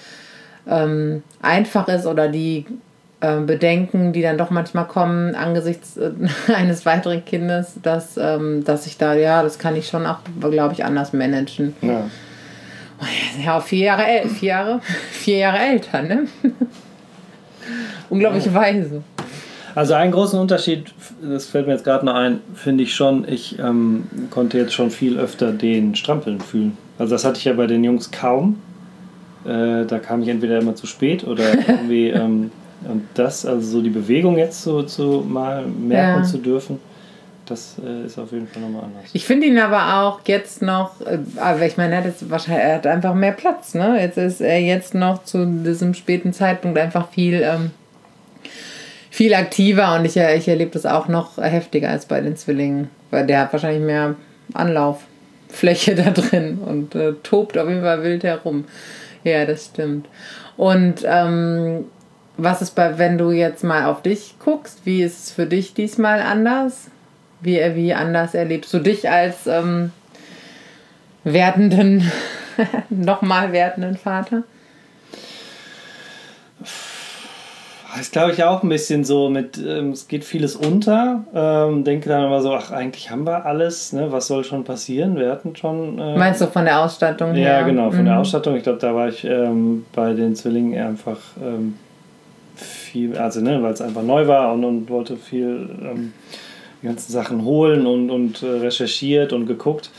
ähm, 0.69 1.23
einfach 1.41 1.89
ist 1.89 2.05
oder 2.07 2.29
die 2.29 2.67
äh, 3.21 3.41
Bedenken, 3.41 4.13
die 4.13 4.23
dann 4.23 4.39
doch 4.39 4.51
manchmal 4.51 4.87
kommen 4.87 5.35
angesichts 5.35 5.97
äh, 5.97 6.13
eines 6.55 6.87
weiteren 6.87 7.25
Kindes, 7.25 7.75
dass, 7.83 8.17
ähm, 8.17 8.63
dass 8.65 8.87
ich 8.87 8.97
da, 8.97 9.15
ja, 9.15 9.43
das 9.43 9.59
kann 9.59 9.75
ich 9.75 9.89
schon 9.89 10.07
auch, 10.07 10.19
glaube 10.39 10.75
ich, 10.75 10.85
anders 10.85 11.13
managen. 11.13 11.75
Ja. 11.83 12.05
Ja, 13.45 13.61
vier 13.61 13.87
Jahre, 13.87 14.29
vier 14.29 14.49
Jahre, 14.49 14.81
vier 15.11 15.39
Jahre 15.39 15.59
älter, 15.59 16.03
ne? 16.03 16.27
Unglaubliche 18.09 18.55
Weise. 18.55 19.03
Also 19.75 19.95
einen 19.95 20.13
großen 20.13 20.39
Unterschied, 20.39 20.93
das 21.21 21.47
fällt 21.47 21.67
mir 21.67 21.73
jetzt 21.73 21.85
gerade 21.85 22.07
noch 22.07 22.15
ein, 22.15 22.41
finde 22.55 22.85
ich 22.85 22.95
schon, 22.95 23.27
ich 23.29 23.59
ähm, 23.59 24.05
konnte 24.31 24.59
jetzt 24.59 24.75
schon 24.75 24.91
viel 24.93 25.19
öfter 25.19 25.53
den 25.53 25.97
Strampeln 25.97 26.41
fühlen. 26.41 26.77
Also 26.99 27.17
das 27.17 27.25
hatte 27.25 27.39
ich 27.39 27.45
ja 27.45 27.53
bei 27.53 27.67
den 27.67 27.83
Jungs 27.83 28.13
kaum. 28.13 28.61
Äh, 29.45 29.87
da 29.87 29.99
kam 29.99 30.23
ich 30.23 30.29
entweder 30.29 30.59
immer 30.59 30.77
zu 30.77 30.87
spät 30.87 31.25
oder 31.25 31.45
irgendwie... 31.69 32.11
Ähm, 32.11 32.53
und 32.87 33.07
das, 33.15 33.45
also 33.45 33.69
so 33.69 33.83
die 33.83 33.91
Bewegung 33.91 34.39
jetzt 34.39 34.63
so, 34.63 34.87
so 34.87 35.21
mal 35.21 35.67
merken 35.67 36.23
ja. 36.23 36.29
zu 36.29 36.39
dürfen, 36.39 36.81
das 37.47 37.77
äh, 37.85 38.07
ist 38.07 38.19
auf 38.19 38.33
jeden 38.33 38.47
Fall 38.47 38.63
nochmal 38.63 38.85
anders. 38.85 39.05
Ich 39.13 39.25
finde 39.25 39.47
ihn 39.47 39.59
aber 39.59 40.03
auch 40.03 40.21
jetzt 40.27 40.63
noch, 40.63 41.01
äh, 41.01 41.19
aber 41.37 41.67
ich 41.67 41.77
meine, 41.77 41.95
er 41.95 41.99
hat 41.99 42.07
jetzt 42.07 42.31
wahrscheinlich 42.31 42.65
er 42.65 42.75
hat 42.77 42.87
einfach 42.87 43.15
mehr 43.15 43.33
Platz, 43.33 43.75
ne? 43.75 43.99
Jetzt 44.01 44.19
ist 44.19 44.41
er 44.41 44.61
jetzt 44.61 44.95
noch 44.95 45.25
zu 45.25 45.47
diesem 45.47 45.95
späten 45.95 46.33
Zeitpunkt 46.33 46.79
einfach 46.79 47.09
viel 47.11 47.43
ähm, 47.43 47.71
viel 49.11 49.35
aktiver 49.35 49.97
und 49.97 50.05
ich, 50.05 50.17
ich 50.17 50.47
erlebe 50.47 50.71
das 50.71 50.87
auch 50.87 51.09
noch 51.09 51.39
heftiger 51.39 51.89
als 51.89 52.07
bei 52.07 52.21
den 52.21 52.37
Zwillingen, 52.37 52.89
weil 53.11 53.27
der 53.27 53.41
hat 53.41 53.53
wahrscheinlich 53.53 53.83
mehr 53.83 54.15
Anlauffläche 54.55 55.95
da 55.97 56.11
drin 56.11 56.59
und 56.59 56.95
äh, 56.95 57.15
tobt 57.23 57.59
auf 57.59 57.69
jeden 57.69 57.83
Fall 57.83 58.03
wild 58.03 58.25
herum. 58.25 58.67
Ja, 59.25 59.45
das 59.45 59.67
stimmt. 59.67 60.07
Und 60.57 61.05
ähm, 61.05 61.87
was 62.39 62.63
ist 62.63 62.71
bei, 62.75 62.99
wenn 62.99 63.19
du 63.19 63.31
jetzt 63.31 63.65
mal 63.65 63.85
auf 63.87 64.01
dich 64.01 64.37
guckst, 64.39 64.87
wie 64.87 65.03
ist 65.03 65.25
es 65.25 65.33
für 65.33 65.47
dich 65.47 65.75
diesmal 65.75 66.21
anders? 66.21 66.87
Wie, 67.41 67.61
wie 67.75 67.93
anders 67.93 68.35
erlebst 68.35 68.73
du 68.73 68.79
dich 68.79 69.11
als 69.11 69.47
ähm, 69.47 69.93
werdenden, 71.25 72.11
nochmal 72.91 73.53
werdenden 73.53 73.97
Vater? 73.97 74.45
ist, 78.01 78.13
glaube 78.13 78.33
ich, 78.33 78.45
auch 78.45 78.63
ein 78.63 78.69
bisschen 78.69 79.05
so 79.05 79.29
mit, 79.29 79.59
ähm, 79.59 79.91
es 79.91 80.09
geht 80.09 80.25
vieles 80.25 80.57
unter. 80.57 81.25
Ähm, 81.35 81.85
denke 81.85 82.09
dann 82.09 82.25
immer 82.25 82.41
so, 82.41 82.55
ach, 82.55 82.71
eigentlich 82.71 83.11
haben 83.11 83.27
wir 83.27 83.45
alles, 83.47 83.93
ne? 83.93 84.13
was 84.13 84.27
soll 84.27 84.45
schon 84.45 84.65
passieren? 84.65 85.17
Wir 85.17 85.31
hatten 85.31 85.57
schon. 85.57 85.99
Äh, 85.99 86.17
Meinst 86.17 86.41
du 86.41 86.47
von 86.47 86.65
der 86.65 86.81
Ausstattung 86.81 87.35
her? 87.35 87.61
Ja, 87.61 87.63
genau, 87.63 87.91
von 87.91 88.03
mhm. 88.03 88.07
der 88.07 88.19
Ausstattung. 88.19 88.57
Ich 88.57 88.63
glaube, 88.63 88.79
da 88.79 88.95
war 88.95 89.09
ich 89.09 89.25
ähm, 89.25 89.85
bei 89.93 90.13
den 90.13 90.35
Zwillingen 90.37 90.73
eher 90.73 90.87
einfach 90.87 91.19
ähm, 91.43 91.75
viel, 92.59 93.17
also 93.17 93.41
ne, 93.41 93.63
weil 93.63 93.73
es 93.73 93.81
einfach 93.81 94.03
neu 94.03 94.27
war 94.27 94.53
und, 94.53 94.65
und 94.65 94.91
wollte 94.91 95.17
viel 95.17 95.69
ähm, 95.83 96.13
die 96.83 96.87
ganzen 96.87 97.13
Sachen 97.13 97.45
holen 97.45 97.87
und, 97.87 98.11
und 98.11 98.43
äh, 98.43 98.47
recherchiert 98.47 99.33
und 99.33 99.47
geguckt. 99.47 99.91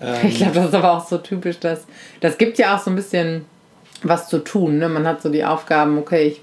ich 0.26 0.36
glaube, 0.36 0.54
das 0.54 0.66
ist 0.66 0.74
aber 0.74 0.92
auch 0.92 1.06
so 1.06 1.18
typisch, 1.18 1.58
dass 1.58 1.86
das 2.20 2.38
gibt 2.38 2.58
ja 2.58 2.74
auch 2.74 2.80
so 2.80 2.90
ein 2.90 2.96
bisschen 2.96 3.44
was 4.02 4.28
zu 4.28 4.38
tun. 4.38 4.78
Ne? 4.78 4.88
Man 4.88 5.06
hat 5.06 5.20
so 5.22 5.28
die 5.28 5.44
Aufgaben, 5.44 5.98
okay, 5.98 6.28
ich 6.28 6.42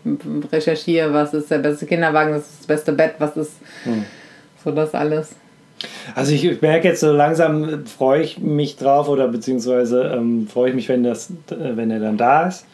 recherchiere, 0.52 1.14
was 1.14 1.34
ist 1.34 1.50
der 1.50 1.58
beste 1.60 1.86
Kinderwagen, 1.86 2.34
was 2.34 2.42
ist 2.42 2.60
das 2.60 2.68
beste 2.68 2.92
Bett, 2.92 3.16
was 3.20 3.36
ist 3.36 3.54
hm. 3.84 4.06
so 4.64 4.72
das 4.72 4.94
alles. 4.94 5.36
Also 6.16 6.34
ich 6.34 6.62
merke 6.62 6.88
jetzt 6.88 7.02
so 7.02 7.12
langsam, 7.12 7.86
freue 7.86 8.22
ich 8.24 8.40
mich 8.40 8.78
drauf 8.78 9.10
oder 9.10 9.28
beziehungsweise 9.28 10.12
ähm, 10.16 10.48
freue 10.48 10.70
ich 10.70 10.76
mich, 10.76 10.90
wenn, 10.90 11.04
das, 11.04 11.32
wenn 11.50 11.92
er 11.92 12.00
dann 12.00 12.18
da 12.18 12.48
ist, 12.48 12.66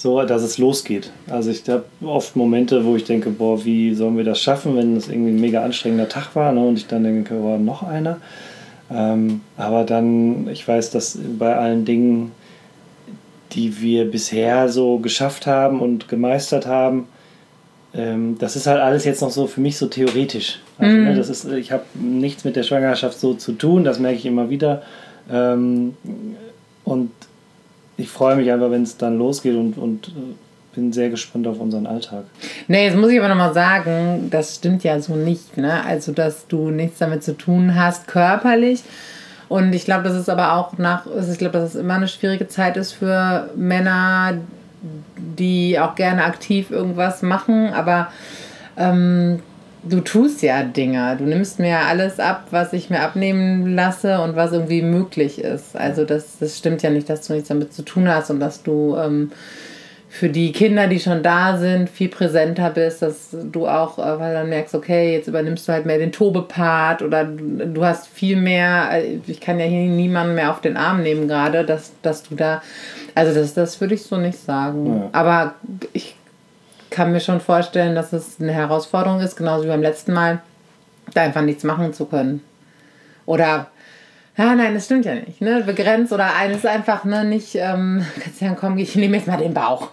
so 0.00 0.22
dass 0.24 0.42
es 0.42 0.58
losgeht. 0.58 1.10
Also 1.28 1.50
ich 1.50 1.68
habe 1.68 1.84
oft 2.02 2.36
Momente, 2.36 2.84
wo 2.84 2.96
ich 2.96 3.04
denke, 3.04 3.30
boah, 3.30 3.64
wie 3.64 3.94
sollen 3.94 4.16
wir 4.16 4.24
das 4.24 4.40
schaffen, 4.40 4.76
wenn 4.76 4.96
es 4.96 5.08
irgendwie 5.08 5.30
ein 5.30 5.40
mega 5.40 5.62
anstrengender 5.62 6.08
Tag 6.08 6.34
war 6.34 6.52
ne? 6.52 6.66
und 6.66 6.78
ich 6.78 6.86
dann 6.86 7.04
denke, 7.04 7.34
boah, 7.34 7.58
noch 7.58 7.82
einer. 7.82 8.18
Ähm, 8.90 9.42
aber 9.56 9.84
dann, 9.84 10.48
ich 10.48 10.66
weiß, 10.66 10.90
dass 10.90 11.18
bei 11.38 11.54
allen 11.54 11.84
Dingen 11.84 12.32
die 13.52 13.80
wir 13.80 14.10
bisher 14.10 14.68
so 14.68 14.98
geschafft 14.98 15.46
haben 15.46 15.80
und 15.80 16.08
gemeistert 16.08 16.66
haben, 16.66 17.06
ähm, 17.94 18.36
das 18.38 18.56
ist 18.56 18.66
halt 18.66 18.80
alles 18.80 19.04
jetzt 19.04 19.20
noch 19.20 19.30
so 19.30 19.46
für 19.46 19.60
mich 19.60 19.76
so 19.76 19.86
theoretisch. 19.86 20.60
Also, 20.78 20.96
mm. 20.96 21.04
ne, 21.04 21.16
das 21.16 21.28
ist, 21.28 21.46
ich 21.46 21.72
habe 21.72 21.82
nichts 21.94 22.44
mit 22.44 22.56
der 22.56 22.62
Schwangerschaft 22.62 23.18
so 23.18 23.34
zu 23.34 23.52
tun, 23.52 23.82
das 23.84 23.98
merke 23.98 24.18
ich 24.18 24.26
immer 24.26 24.50
wieder. 24.50 24.82
Ähm, 25.30 25.94
und 26.84 27.10
ich 28.00 28.08
freue 28.08 28.36
mich 28.36 28.50
einfach, 28.50 28.70
wenn 28.70 28.82
es 28.82 28.96
dann 28.96 29.18
losgeht 29.18 29.54
und, 29.54 29.76
und 29.78 30.08
äh, 30.08 30.74
bin 30.74 30.92
sehr 30.92 31.10
gespannt 31.10 31.46
auf 31.46 31.60
unseren 31.60 31.86
Alltag. 31.86 32.24
Nee, 32.68 32.86
jetzt 32.86 32.96
muss 32.96 33.10
ich 33.10 33.18
aber 33.18 33.28
nochmal 33.28 33.54
sagen, 33.54 34.28
das 34.30 34.56
stimmt 34.56 34.84
ja 34.84 35.00
so 35.00 35.16
nicht. 35.16 35.56
Ne? 35.56 35.84
Also, 35.84 36.12
dass 36.12 36.46
du 36.46 36.70
nichts 36.70 36.98
damit 36.98 37.24
zu 37.24 37.36
tun 37.36 37.74
hast, 37.74 38.06
körperlich, 38.06 38.82
und 39.50 39.72
ich 39.72 39.84
glaube, 39.84 40.04
das 40.04 40.14
ist 40.14 40.28
aber 40.30 40.54
auch 40.54 40.78
nach, 40.78 41.06
ich 41.06 41.38
glaube, 41.38 41.58
dass 41.58 41.70
es 41.70 41.74
immer 41.74 41.94
eine 41.94 42.06
schwierige 42.06 42.46
Zeit 42.46 42.76
ist 42.76 42.92
für 42.92 43.50
Männer, 43.56 44.34
die 45.16 45.76
auch 45.80 45.96
gerne 45.96 46.22
aktiv 46.22 46.70
irgendwas 46.70 47.22
machen, 47.22 47.72
aber 47.72 48.12
ähm, 48.76 49.40
du 49.82 50.00
tust 50.00 50.42
ja 50.42 50.62
Dinge. 50.62 51.16
Du 51.16 51.24
nimmst 51.24 51.58
mir 51.58 51.78
alles 51.78 52.20
ab, 52.20 52.48
was 52.50 52.72
ich 52.72 52.90
mir 52.90 53.00
abnehmen 53.00 53.74
lasse 53.74 54.20
und 54.20 54.36
was 54.36 54.52
irgendwie 54.52 54.82
möglich 54.82 55.40
ist. 55.40 55.76
Also 55.76 56.04
das, 56.04 56.38
das 56.38 56.58
stimmt 56.58 56.82
ja 56.82 56.90
nicht, 56.90 57.08
dass 57.08 57.26
du 57.26 57.32
nichts 57.32 57.48
damit 57.48 57.72
zu 57.72 57.82
tun 57.82 58.08
hast 58.08 58.30
und 58.30 58.40
dass 58.40 58.62
du 58.62 58.96
ähm, 58.96 59.32
für 60.12 60.28
die 60.28 60.50
Kinder, 60.50 60.88
die 60.88 60.98
schon 60.98 61.22
da 61.22 61.56
sind, 61.56 61.88
viel 61.88 62.08
präsenter 62.08 62.70
bist, 62.70 63.00
dass 63.00 63.28
du 63.30 63.68
auch, 63.68 63.98
äh, 63.98 64.18
weil 64.18 64.34
dann 64.34 64.48
merkst, 64.48 64.74
okay, 64.74 65.12
jetzt 65.12 65.28
übernimmst 65.28 65.68
du 65.68 65.72
halt 65.72 65.86
mehr 65.86 65.98
den 65.98 66.10
Tobepart 66.10 67.02
oder 67.02 67.24
du 67.24 67.84
hast 67.84 68.08
viel 68.08 68.36
mehr, 68.36 68.88
äh, 68.92 69.20
ich 69.28 69.40
kann 69.40 69.60
ja 69.60 69.66
hier 69.66 69.88
niemanden 69.88 70.34
mehr 70.34 70.50
auf 70.50 70.60
den 70.60 70.76
Arm 70.76 71.02
nehmen 71.02 71.28
gerade, 71.28 71.64
dass, 71.64 71.92
dass 72.02 72.24
du 72.24 72.34
da, 72.34 72.60
also 73.14 73.32
das, 73.32 73.54
das 73.54 73.80
würde 73.80 73.94
ich 73.94 74.02
so 74.02 74.16
nicht 74.16 74.38
sagen. 74.38 74.86
Ja. 74.86 75.08
Aber 75.12 75.54
ich 75.92 76.16
kann 76.90 77.12
mir 77.12 77.20
schon 77.20 77.40
vorstellen, 77.40 77.94
dass 77.94 78.12
es 78.12 78.40
eine 78.40 78.52
Herausforderung 78.52 79.20
ist, 79.20 79.36
genauso 79.36 79.64
wie 79.64 79.68
beim 79.68 79.82
letzten 79.82 80.12
Mal, 80.12 80.40
da 81.14 81.22
einfach 81.22 81.42
nichts 81.42 81.64
machen 81.64 81.92
zu 81.92 82.06
können. 82.06 82.42
Oder 83.26 83.70
ja, 84.36 84.54
nein, 84.54 84.74
das 84.74 84.86
stimmt 84.86 85.04
ja 85.04 85.14
nicht. 85.14 85.40
Ne? 85.40 85.62
Begrenzt 85.66 86.12
oder 86.12 86.34
eines 86.34 86.64
einfach 86.64 87.04
ne, 87.04 87.24
nicht, 87.24 87.56
ähm, 87.56 88.04
kannst 88.14 88.40
du 88.40 88.44
sagen, 88.46 88.56
komm, 88.58 88.78
ich 88.78 88.94
nehme 88.96 89.16
jetzt 89.16 89.26
mal 89.26 89.36
den 89.36 89.54
Bauch. 89.54 89.90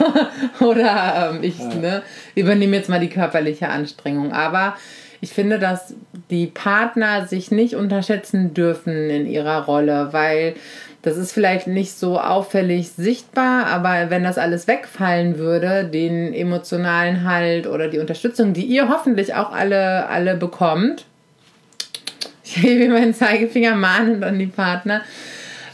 oder 0.60 1.30
ähm, 1.30 1.42
ich 1.42 1.58
ja. 1.58 1.74
ne, 1.74 2.02
übernehme 2.34 2.76
jetzt 2.76 2.88
mal 2.88 3.00
die 3.00 3.10
körperliche 3.10 3.68
Anstrengung. 3.68 4.32
Aber 4.32 4.76
ich 5.22 5.32
finde, 5.32 5.58
dass 5.58 5.94
die 6.30 6.48
Partner 6.48 7.26
sich 7.26 7.50
nicht 7.50 7.76
unterschätzen 7.76 8.52
dürfen 8.52 9.08
in 9.08 9.26
ihrer 9.26 9.64
Rolle, 9.64 10.08
weil 10.12 10.54
das 11.00 11.16
ist 11.16 11.32
vielleicht 11.32 11.68
nicht 11.68 11.92
so 11.92 12.20
auffällig 12.20 12.90
sichtbar, 12.90 13.66
aber 13.66 14.10
wenn 14.10 14.24
das 14.24 14.36
alles 14.36 14.66
wegfallen 14.66 15.38
würde, 15.38 15.84
den 15.84 16.34
emotionalen 16.34 17.24
Halt 17.24 17.66
oder 17.66 17.88
die 17.88 18.00
Unterstützung, 18.00 18.52
die 18.52 18.64
ihr 18.64 18.88
hoffentlich 18.88 19.34
auch 19.34 19.52
alle, 19.52 20.08
alle 20.08 20.36
bekommt, 20.36 21.06
Ich 22.44 22.56
hebe 22.56 22.92
meinen 22.92 23.14
Zeigefinger 23.14 23.74
mahnend 23.76 24.24
an 24.24 24.38
die 24.38 24.46
Partner, 24.46 25.02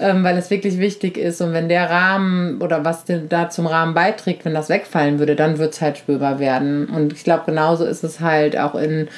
ähm, 0.00 0.24
weil 0.24 0.36
es 0.36 0.50
wirklich 0.50 0.78
wichtig 0.78 1.16
ist. 1.16 1.40
Und 1.40 1.52
wenn 1.52 1.68
der 1.68 1.90
Rahmen 1.90 2.60
oder 2.60 2.84
was 2.84 3.04
da 3.28 3.50
zum 3.50 3.66
Rahmen 3.66 3.94
beiträgt, 3.94 4.44
wenn 4.44 4.54
das 4.54 4.68
wegfallen 4.68 5.18
würde, 5.18 5.36
dann 5.36 5.58
wird 5.58 5.74
es 5.74 5.80
halt 5.80 5.98
spürbar 5.98 6.38
werden. 6.38 6.86
Und 6.86 7.12
ich 7.12 7.24
glaube, 7.24 7.44
genauso 7.46 7.84
ist 7.84 8.04
es 8.04 8.20
halt 8.20 8.58
auch 8.58 8.74
in 8.74 9.08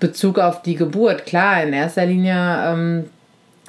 Bezug 0.00 0.38
auf 0.38 0.62
die 0.62 0.76
Geburt. 0.76 1.26
Klar, 1.26 1.62
in 1.62 1.72
erster 1.72 2.06
Linie 2.06 2.34
ähm, 2.66 3.04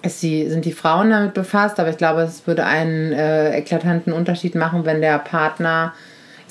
die, 0.03 0.49
sind 0.49 0.65
die 0.65 0.71
Frauen 0.71 1.09
damit 1.09 1.33
befasst, 1.33 1.79
aber 1.79 1.89
ich 1.89 1.97
glaube, 1.97 2.21
es 2.21 2.47
würde 2.47 2.65
einen 2.65 3.11
äh, 3.11 3.57
eklatanten 3.57 4.13
Unterschied 4.13 4.55
machen, 4.55 4.85
wenn 4.85 5.01
der 5.01 5.19
Partner 5.19 5.93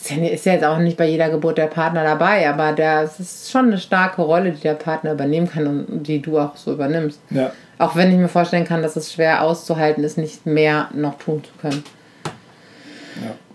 ist 0.00 0.46
ja, 0.46 0.52
jetzt 0.52 0.64
auch 0.64 0.78
nicht 0.78 0.96
bei 0.96 1.06
jeder 1.06 1.28
Geburt 1.28 1.58
der 1.58 1.66
Partner 1.66 2.04
dabei, 2.04 2.48
aber 2.48 2.78
es 3.02 3.18
ist 3.18 3.50
schon 3.50 3.66
eine 3.66 3.78
starke 3.78 4.22
Rolle, 4.22 4.52
die 4.52 4.60
der 4.60 4.74
Partner 4.74 5.12
übernehmen 5.12 5.50
kann 5.50 5.66
und 5.66 6.06
die 6.06 6.22
du 6.22 6.38
auch 6.38 6.56
so 6.56 6.72
übernimmst. 6.72 7.20
Ja. 7.30 7.52
Auch 7.78 7.96
wenn 7.96 8.10
ich 8.10 8.16
mir 8.16 8.28
vorstellen 8.28 8.64
kann, 8.64 8.82
dass 8.82 8.96
es 8.96 9.12
schwer 9.12 9.42
auszuhalten 9.42 10.04
ist, 10.04 10.16
nicht 10.16 10.46
mehr 10.46 10.88
noch 10.94 11.18
tun 11.18 11.42
zu 11.42 11.50
können. 11.60 11.84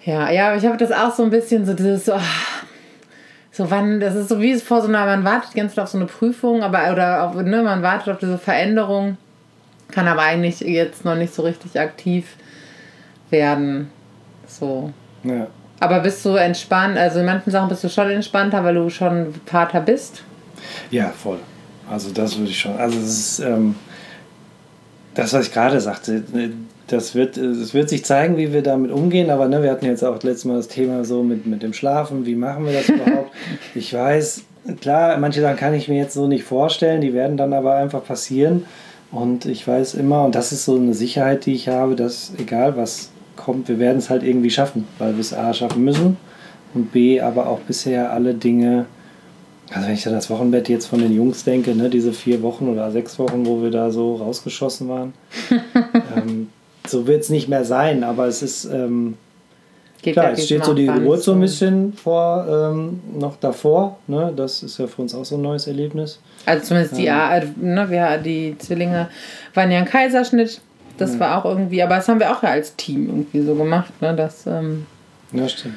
Ja, 0.06 0.14
ja, 0.14 0.32
ja 0.32 0.48
aber 0.50 0.58
ich 0.58 0.66
habe 0.66 0.78
das 0.78 0.92
auch 0.92 1.14
so 1.14 1.24
ein 1.24 1.30
bisschen 1.30 1.66
so 1.66 1.74
dieses 1.74 2.06
so, 2.06 2.14
so 3.52 3.72
wann, 3.72 4.00
das 4.00 4.16
ist 4.16 4.30
so 4.30 4.42
wie 4.42 4.52
es 4.52 4.64
vor 4.64 4.82
so 4.82 4.88
einer, 4.88 5.06
man 5.06 5.24
wartet 5.24 5.54
ganz 5.56 5.78
auf 5.78 5.88
so 5.88 5.98
eine 5.98 6.08
Prüfung, 6.08 6.64
aber 6.64 6.92
oder 6.92 7.24
auf, 7.24 7.36
ne, 7.36 7.64
man 7.64 7.84
wartet 7.84 8.14
auf 8.14 8.20
diese 8.20 8.38
Veränderung, 8.38 9.18
kann 9.92 10.08
aber 10.08 10.24
eigentlich 10.24 10.60
jetzt 10.60 11.06
noch 11.06 11.16
nicht 11.16 11.34
so 11.34 11.44
richtig 11.44 11.80
aktiv 11.80 12.36
werden. 13.30 13.90
So. 14.48 14.92
Ja. 15.24 15.48
Aber 15.84 16.00
bist 16.00 16.24
du 16.24 16.36
entspannt? 16.36 16.98
Also 16.98 17.20
in 17.20 17.26
manchen 17.26 17.52
Sachen 17.52 17.68
bist 17.68 17.84
du 17.84 17.90
schon 17.90 18.10
entspannter, 18.10 18.64
weil 18.64 18.76
du 18.76 18.90
schon 18.90 19.34
Vater 19.46 19.82
bist? 19.82 20.24
Ja, 20.92 21.10
voll. 21.10 21.40
Also 21.92 22.10
das 22.12 22.38
würde 22.38 22.52
ich 22.52 22.58
schon. 22.58 22.78
Also 22.78 22.98
das 22.98 23.10
ist 23.10 23.40
ähm, 23.40 23.76
das, 25.14 25.34
was 25.34 25.48
ich 25.48 25.54
gerade 25.54 25.82
sagte. 25.82 26.24
Das 26.88 27.16
wird, 27.16 27.36
es 27.36 27.74
wird 27.74 27.90
sich 27.90 28.06
zeigen, 28.06 28.38
wie 28.38 28.54
wir 28.54 28.62
damit 28.62 28.92
umgehen, 28.92 29.30
aber 29.30 29.50
ne, 29.50 29.62
wir 29.62 29.72
hatten 29.72 29.86
jetzt 29.86 30.06
auch 30.06 30.24
letztes 30.24 30.46
Mal 30.46 30.56
das 30.56 30.70
Thema 30.70 31.04
so 31.04 31.22
mit, 31.22 31.46
mit 31.46 31.62
dem 31.62 31.74
Schlafen, 31.74 32.26
wie 32.26 32.36
machen 32.36 32.66
wir 32.66 32.72
das 32.72 32.88
überhaupt? 32.88 33.32
ich 33.76 33.94
weiß, 33.94 34.44
klar, 34.80 35.18
manche 35.18 35.42
Sachen 35.42 35.58
kann 35.58 35.74
ich 35.74 35.90
mir 35.90 35.98
jetzt 35.98 36.14
so 36.14 36.28
nicht 36.28 36.46
vorstellen, 36.46 37.02
die 37.02 37.14
werden 37.14 37.36
dann 37.36 37.52
aber 37.52 37.76
einfach 37.76 38.06
passieren. 38.06 38.66
Und 39.12 39.46
ich 39.46 39.68
weiß 39.68 39.96
immer, 39.96 40.24
und 40.24 40.34
das 40.34 40.54
ist 40.54 40.64
so 40.64 40.78
eine 40.78 40.94
Sicherheit, 40.94 41.46
die 41.46 41.56
ich 41.56 41.68
habe, 41.68 41.98
dass 41.98 42.32
egal 42.38 42.78
was 42.78 43.10
kommt, 43.36 43.68
wir 43.68 43.80
werden 43.80 43.98
es 43.98 44.10
halt 44.10 44.24
irgendwie 44.24 44.50
schaffen, 44.50 44.88
weil 45.00 45.14
wir 45.14 45.22
es 45.22 45.34
A 45.34 45.54
schaffen 45.54 45.84
müssen 45.84 46.18
und 46.74 46.92
B 46.92 47.22
aber 47.22 47.48
auch 47.48 47.60
bisher 47.60 48.12
alle 48.12 48.34
Dinge, 48.34 48.86
also 49.72 49.88
wenn 49.88 49.94
ich 49.94 50.08
an 50.08 50.14
das 50.14 50.30
Wochenbett 50.30 50.70
jetzt 50.70 50.88
von 50.88 51.00
den 51.00 51.14
Jungs 51.14 51.44
denke, 51.44 51.76
ne, 51.76 51.90
diese 51.90 52.14
vier 52.14 52.42
Wochen 52.42 52.68
oder 52.68 52.92
sechs 52.92 53.18
Wochen, 53.20 53.46
wo 53.46 53.62
wir 53.62 53.72
da 53.72 53.92
so 53.92 54.16
rausgeschossen 54.16 54.90
waren, 54.90 55.14
ähm, 56.16 56.50
so 56.88 57.08
wird 57.08 57.22
es 57.22 57.30
nicht 57.30 57.48
mehr 57.48 57.66
sein, 57.66 58.04
aber 58.04 58.28
es 58.28 58.42
ist, 58.42 58.66
ähm, 58.66 59.16
Geht 60.02 60.16
klar, 60.16 60.34
es 60.34 60.46
steht 60.46 60.66
so 60.66 60.74
die 60.74 60.86
Geburt 60.86 61.24
so 61.24 61.32
ein 61.32 61.40
bisschen 61.40 61.94
vor, 61.94 62.46
ähm, 62.50 63.00
noch 63.18 63.38
davor, 63.38 63.98
ne, 64.08 64.34
das 64.36 64.62
ist 64.62 64.78
ja 64.78 64.86
für 64.86 65.02
uns 65.02 65.16
auch 65.16 65.24
so 65.24 65.36
ein 65.36 65.42
neues 65.42 65.66
Erlebnis. 65.66 66.20
Also 66.46 66.66
zumindest 66.66 66.98
die, 66.98 67.06
ähm, 67.06 67.56
ne, 67.62 67.90
wir, 67.90 68.18
die 68.18 68.58
Zwillinge 68.58 69.08
waren 69.54 69.72
ja 69.72 69.80
ein 69.80 69.86
Kaiserschnitt, 69.86 70.60
das 70.98 71.14
ja. 71.14 71.20
war 71.20 71.38
auch 71.38 71.50
irgendwie, 71.50 71.82
aber 71.82 71.96
das 71.96 72.08
haben 72.08 72.20
wir 72.20 72.32
auch 72.32 72.44
ja 72.44 72.50
als 72.50 72.76
Team 72.76 73.08
irgendwie 73.08 73.42
so 73.42 73.56
gemacht, 73.56 74.02
ne? 74.02 74.16
Das, 74.16 74.46
ähm, 74.48 74.86
ja, 75.32 75.48
stimmt. 75.48 75.76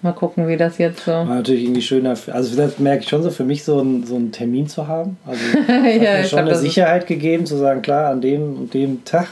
Mal 0.00 0.12
gucken, 0.12 0.46
wie 0.46 0.56
das 0.56 0.78
jetzt 0.78 1.04
so. 1.04 1.10
War 1.10 1.24
natürlich 1.24 1.64
irgendwie 1.64 1.82
schöner. 1.82 2.14
Also, 2.32 2.56
das 2.56 2.78
merke 2.78 3.02
ich 3.02 3.08
schon 3.08 3.22
so 3.22 3.30
für 3.30 3.42
mich, 3.42 3.64
so, 3.64 3.80
ein, 3.80 4.04
so 4.04 4.14
einen 4.14 4.30
Termin 4.30 4.68
zu 4.68 4.86
haben. 4.86 5.16
Also, 5.26 5.42
hat 5.68 6.02
ja, 6.02 6.18
mir 6.18 6.24
schon 6.24 6.38
eine 6.40 6.54
Sicherheit 6.54 7.06
gegeben, 7.08 7.46
zu 7.46 7.56
sagen, 7.56 7.82
klar, 7.82 8.10
an 8.10 8.20
dem 8.20 8.56
und 8.56 8.74
dem 8.74 9.04
Tag. 9.04 9.26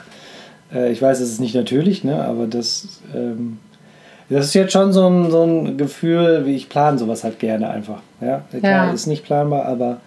Äh, 0.74 0.90
ich 0.90 1.00
weiß, 1.00 1.20
es 1.20 1.30
ist 1.30 1.40
nicht 1.40 1.54
natürlich, 1.54 2.02
ne? 2.02 2.24
aber 2.24 2.48
das, 2.48 3.00
ähm, 3.14 3.58
das 4.28 4.46
ist 4.46 4.54
jetzt 4.54 4.72
schon 4.72 4.92
so 4.92 5.08
ein, 5.08 5.30
so 5.30 5.44
ein 5.44 5.76
Gefühl, 5.78 6.46
wie 6.46 6.56
ich 6.56 6.68
plane 6.68 6.98
sowas 6.98 7.22
halt 7.22 7.38
gerne 7.38 7.70
einfach. 7.70 8.02
Ja, 8.20 8.42
klar, 8.50 8.86
ja. 8.86 8.92
ist 8.92 9.06
nicht 9.06 9.24
planbar, 9.24 9.66
aber. 9.66 10.00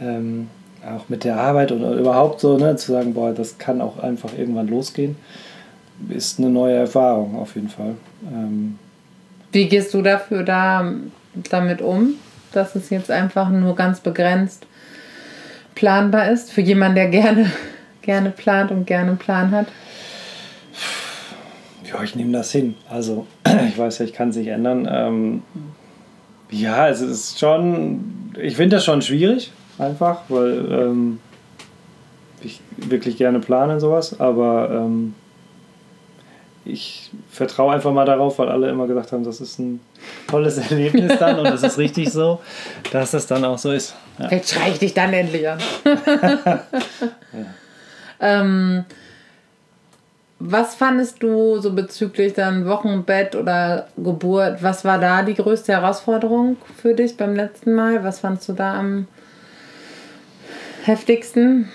Ähm, 0.00 0.48
auch 0.86 1.08
mit 1.08 1.24
der 1.24 1.38
Arbeit 1.38 1.72
oder 1.72 1.92
überhaupt 1.92 2.40
so, 2.40 2.56
ne, 2.58 2.76
zu 2.76 2.92
sagen, 2.92 3.14
boah, 3.14 3.32
das 3.32 3.58
kann 3.58 3.80
auch 3.80 3.98
einfach 3.98 4.30
irgendwann 4.36 4.68
losgehen, 4.68 5.16
ist 6.08 6.38
eine 6.38 6.50
neue 6.50 6.74
Erfahrung 6.74 7.36
auf 7.36 7.54
jeden 7.54 7.68
Fall. 7.68 7.94
Ähm 8.26 8.78
Wie 9.52 9.68
gehst 9.68 9.94
du 9.94 10.02
dafür 10.02 10.42
da 10.42 10.92
damit 11.50 11.80
um, 11.80 12.14
dass 12.52 12.74
es 12.74 12.90
jetzt 12.90 13.10
einfach 13.10 13.48
nur 13.50 13.74
ganz 13.74 14.00
begrenzt 14.00 14.66
planbar 15.74 16.30
ist 16.30 16.52
für 16.52 16.60
jemanden, 16.60 16.96
der 16.96 17.08
gerne, 17.08 17.50
gerne 18.02 18.30
plant 18.30 18.70
und 18.70 18.86
gerne 18.86 19.10
einen 19.10 19.18
Plan 19.18 19.50
hat? 19.50 19.66
Ja, 21.84 22.02
ich 22.02 22.14
nehme 22.14 22.32
das 22.32 22.50
hin. 22.52 22.74
Also, 22.88 23.26
ich 23.68 23.78
weiß 23.78 23.98
ja, 23.98 24.04
ich 24.04 24.12
kann 24.12 24.30
es 24.30 24.36
nicht 24.36 24.48
ändern. 24.48 24.88
Ähm, 24.90 25.42
ja, 26.50 26.88
es 26.88 27.00
ist 27.00 27.38
schon, 27.38 28.32
ich 28.40 28.56
finde 28.56 28.76
das 28.76 28.84
schon 28.84 29.02
schwierig, 29.02 29.52
einfach, 29.78 30.22
weil 30.28 30.72
ähm, 30.72 31.20
ich 32.42 32.60
wirklich 32.76 33.16
gerne 33.16 33.40
plane 33.40 33.74
und 33.74 33.80
sowas, 33.80 34.18
aber 34.20 34.70
ähm, 34.70 35.14
ich 36.64 37.10
vertraue 37.30 37.74
einfach 37.74 37.92
mal 37.92 38.06
darauf, 38.06 38.38
weil 38.38 38.48
alle 38.48 38.70
immer 38.70 38.86
gesagt 38.86 39.12
haben, 39.12 39.24
das 39.24 39.40
ist 39.40 39.58
ein 39.58 39.80
tolles 40.28 40.58
Erlebnis 40.70 41.18
dann 41.18 41.38
und 41.38 41.46
es 41.46 41.62
ist 41.62 41.78
richtig 41.78 42.10
so, 42.10 42.40
dass 42.92 43.10
das 43.10 43.26
dann 43.26 43.44
auch 43.44 43.58
so 43.58 43.72
ist. 43.72 43.94
Ja. 44.18 44.30
Jetzt 44.30 44.54
schreie 44.54 44.72
ich 44.72 44.78
dich 44.78 44.94
dann 44.94 45.12
endlich 45.12 45.48
an. 45.48 45.58
ja. 45.84 46.60
ähm, 48.20 48.84
was 50.38 50.74
fandest 50.74 51.22
du 51.22 51.60
so 51.60 51.72
bezüglich 51.72 52.34
dann 52.34 52.66
Wochenbett 52.66 53.34
oder 53.34 53.88
Geburt? 53.96 54.62
Was 54.62 54.84
war 54.84 54.98
da 54.98 55.22
die 55.22 55.34
größte 55.34 55.72
Herausforderung 55.72 56.56
für 56.76 56.94
dich 56.94 57.16
beim 57.16 57.34
letzten 57.34 57.74
Mal? 57.74 58.04
Was 58.04 58.20
fandest 58.20 58.48
du 58.48 58.52
da 58.52 58.78
am 58.78 59.06
heftigsten? 60.86 61.68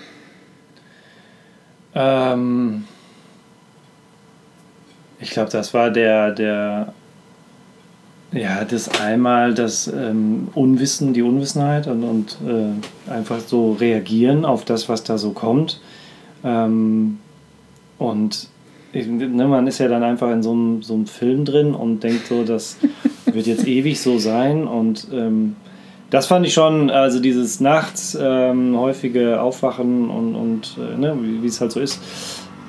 Ähm, 1.94 2.84
ich 5.18 5.30
glaube, 5.30 5.50
das 5.50 5.74
war 5.74 5.90
der, 5.90 6.32
der, 6.32 6.94
ja, 8.32 8.64
das 8.64 9.00
einmal 9.00 9.54
das 9.54 9.88
ähm, 9.88 10.48
Unwissen, 10.54 11.12
die 11.12 11.22
Unwissenheit 11.22 11.86
und, 11.86 12.04
und 12.04 12.38
äh, 12.46 13.10
einfach 13.10 13.40
so 13.40 13.72
reagieren 13.72 14.44
auf 14.44 14.64
das, 14.64 14.88
was 14.88 15.02
da 15.02 15.18
so 15.18 15.32
kommt. 15.32 15.80
Ähm, 16.44 17.18
und 17.98 18.48
ich, 18.92 19.06
ne, 19.06 19.46
man 19.46 19.66
ist 19.66 19.78
ja 19.78 19.88
dann 19.88 20.02
einfach 20.02 20.30
in 20.30 20.42
so 20.42 20.52
einem, 20.52 20.82
so 20.82 20.94
einem 20.94 21.06
Film 21.06 21.44
drin 21.44 21.74
und 21.74 22.02
denkt 22.02 22.26
so, 22.26 22.44
das 22.44 22.78
wird 23.26 23.46
jetzt 23.46 23.66
ewig 23.66 24.00
so 24.00 24.18
sein 24.18 24.66
und 24.66 25.08
ähm, 25.12 25.56
das 26.10 26.26
fand 26.26 26.44
ich 26.44 26.52
schon, 26.52 26.90
also 26.90 27.20
dieses 27.20 27.60
nachts 27.60 28.18
ähm, 28.20 28.76
häufige 28.76 29.40
Aufwachen 29.40 30.10
und, 30.10 30.34
und 30.34 30.76
äh, 30.78 30.96
ne, 30.96 31.16
wie 31.20 31.46
es 31.46 31.60
halt 31.60 31.72
so 31.72 31.80
ist, 31.80 32.00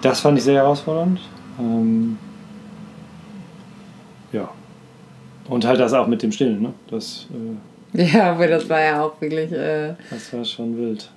das 0.01 0.19
fand 0.19 0.37
ich 0.37 0.43
sehr 0.43 0.55
herausfordernd. 0.55 1.19
Ähm, 1.59 2.17
ja. 4.31 4.49
Und 5.49 5.65
halt 5.65 5.79
das 5.79 5.93
auch 5.93 6.07
mit 6.07 6.21
dem 6.23 6.31
Stillen, 6.31 6.61
ne? 6.61 6.73
Das, 6.89 7.27
äh, 7.33 8.03
ja, 8.03 8.31
aber 8.31 8.47
das 8.47 8.69
war 8.69 8.79
ja 8.79 9.03
auch 9.03 9.19
wirklich. 9.19 9.51
Äh, 9.51 9.95
das 10.09 10.31
war 10.33 10.45
schon 10.45 10.77
wild. 10.77 11.09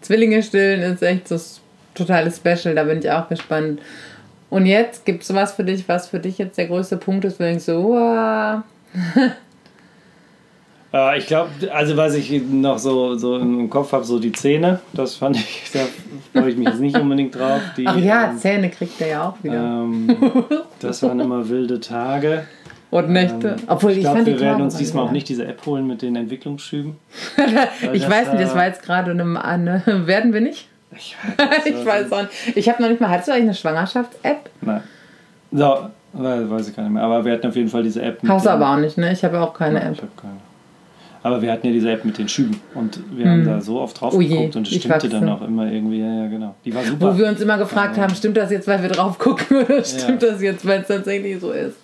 Zwillinge 0.00 0.42
stillen 0.42 0.80
ist 0.80 1.02
echt 1.02 1.28
so 1.28 1.36
totales 1.94 2.36
Special, 2.36 2.74
da 2.74 2.84
bin 2.84 3.00
ich 3.00 3.10
auch 3.10 3.28
gespannt. 3.28 3.80
Und 4.48 4.66
jetzt 4.66 5.04
gibt 5.04 5.24
es 5.24 5.34
was 5.34 5.52
für 5.52 5.64
dich, 5.64 5.88
was 5.88 6.08
für 6.08 6.20
dich 6.20 6.38
jetzt 6.38 6.56
der 6.56 6.68
größte 6.68 6.96
Punkt 6.96 7.24
ist, 7.24 7.38
wenn 7.38 7.56
ich 7.56 7.64
so, 7.64 7.82
wow. 7.82 8.62
Äh, 10.96 11.18
ich 11.18 11.26
glaube, 11.26 11.50
also 11.72 11.96
was 11.96 12.14
ich 12.14 12.30
noch 12.42 12.78
so, 12.78 13.16
so 13.16 13.36
im 13.36 13.68
Kopf 13.68 13.92
habe, 13.92 14.04
so 14.04 14.18
die 14.18 14.32
Zähne, 14.32 14.80
das 14.92 15.16
fand 15.16 15.36
ich, 15.36 15.62
da 15.72 15.80
freue 16.32 16.50
ich 16.50 16.56
mich 16.56 16.68
jetzt 16.68 16.80
nicht 16.80 16.96
unbedingt 16.96 17.34
drauf. 17.34 17.60
Die, 17.76 17.86
Ach 17.86 17.96
ja, 17.96 18.30
ähm, 18.30 18.38
Zähne 18.38 18.70
kriegt 18.70 19.00
er 19.00 19.08
ja 19.08 19.28
auch 19.28 19.42
wieder. 19.42 19.54
Ähm, 19.54 20.16
das 20.80 21.02
waren 21.02 21.20
immer 21.20 21.48
wilde 21.48 21.80
Tage. 21.80 22.44
Und 22.90 23.10
Nächte. 23.10 23.48
Ähm, 23.48 23.56
Obwohl 23.66 23.90
ich, 23.90 23.98
ich 23.98 24.04
glaube, 24.04 24.24
wir 24.24 24.40
werden 24.40 24.62
uns 24.62 24.76
diesmal 24.76 25.04
auch 25.04 25.10
nicht 25.10 25.28
diese 25.28 25.44
App 25.44 25.66
holen 25.66 25.86
mit 25.86 26.02
den 26.02 26.16
Entwicklungsschüben. 26.16 26.96
ich 27.92 28.08
weiß 28.08 28.32
nicht, 28.32 28.42
das 28.42 28.54
war 28.54 28.66
jetzt 28.66 28.82
gerade 28.82 29.10
eine, 29.10 29.44
eine. 29.44 29.82
Werden 30.06 30.32
wir 30.32 30.40
nicht? 30.40 30.68
Ich 30.96 31.16
weiß, 31.36 31.66
ich 31.66 31.84
weiß 31.84 32.12
auch 32.12 32.22
nicht. 32.22 32.56
Ich 32.56 32.68
habe 32.68 32.80
noch 32.80 32.88
nicht 32.88 33.00
mal. 33.00 33.10
Hattest 33.10 33.28
du 33.28 33.32
eigentlich 33.32 33.44
eine 33.44 33.54
Schwangerschafts-App? 33.54 34.50
Nein. 34.62 34.82
So, 35.50 35.90
weiß 36.12 36.68
ich 36.68 36.76
gar 36.76 36.84
nicht 36.84 36.92
mehr. 36.92 37.02
Aber 37.02 37.24
wir 37.24 37.32
hatten 37.32 37.48
auf 37.48 37.56
jeden 37.56 37.68
Fall 37.68 37.82
diese 37.82 38.00
App. 38.02 38.20
Hast 38.26 38.46
du 38.46 38.50
aber 38.50 38.70
auch 38.70 38.78
nicht, 38.78 38.96
ne? 38.96 39.12
Ich 39.12 39.24
habe 39.24 39.40
auch 39.40 39.52
keine 39.52 39.80
Nein, 39.80 39.88
App. 39.88 39.94
Ich 39.94 40.02
habe 40.02 40.12
keine. 40.16 40.45
Aber 41.26 41.42
wir 41.42 41.50
hatten 41.50 41.66
ja 41.66 41.72
diese 41.72 41.90
App 41.90 42.04
mit 42.04 42.18
den 42.18 42.28
Schüben 42.28 42.60
und 42.72 43.00
wir 43.10 43.24
hm. 43.24 43.32
haben 43.32 43.44
da 43.44 43.60
so 43.60 43.80
oft 43.80 44.00
drauf 44.00 44.14
oh 44.14 44.18
geguckt 44.18 44.54
und 44.54 44.68
es 44.68 44.76
stimmte 44.76 45.08
dann 45.08 45.28
auch 45.28 45.42
immer 45.42 45.68
irgendwie, 45.68 45.98
ja, 45.98 46.22
ja, 46.22 46.28
genau. 46.28 46.54
Die 46.64 46.72
war 46.72 46.84
super. 46.84 47.12
Wo 47.12 47.18
wir 47.18 47.26
uns 47.26 47.40
immer 47.40 47.58
gefragt 47.58 47.96
ja. 47.96 48.04
haben, 48.04 48.14
stimmt 48.14 48.36
das 48.36 48.52
jetzt, 48.52 48.68
weil 48.68 48.80
wir 48.80 48.90
drauf 48.90 49.18
gucken 49.18 49.64
oder 49.64 49.82
stimmt 49.82 50.22
das 50.22 50.40
jetzt, 50.40 50.64
weil 50.64 50.82
es 50.82 50.86
tatsächlich 50.86 51.40
so 51.40 51.50
ist? 51.50 51.78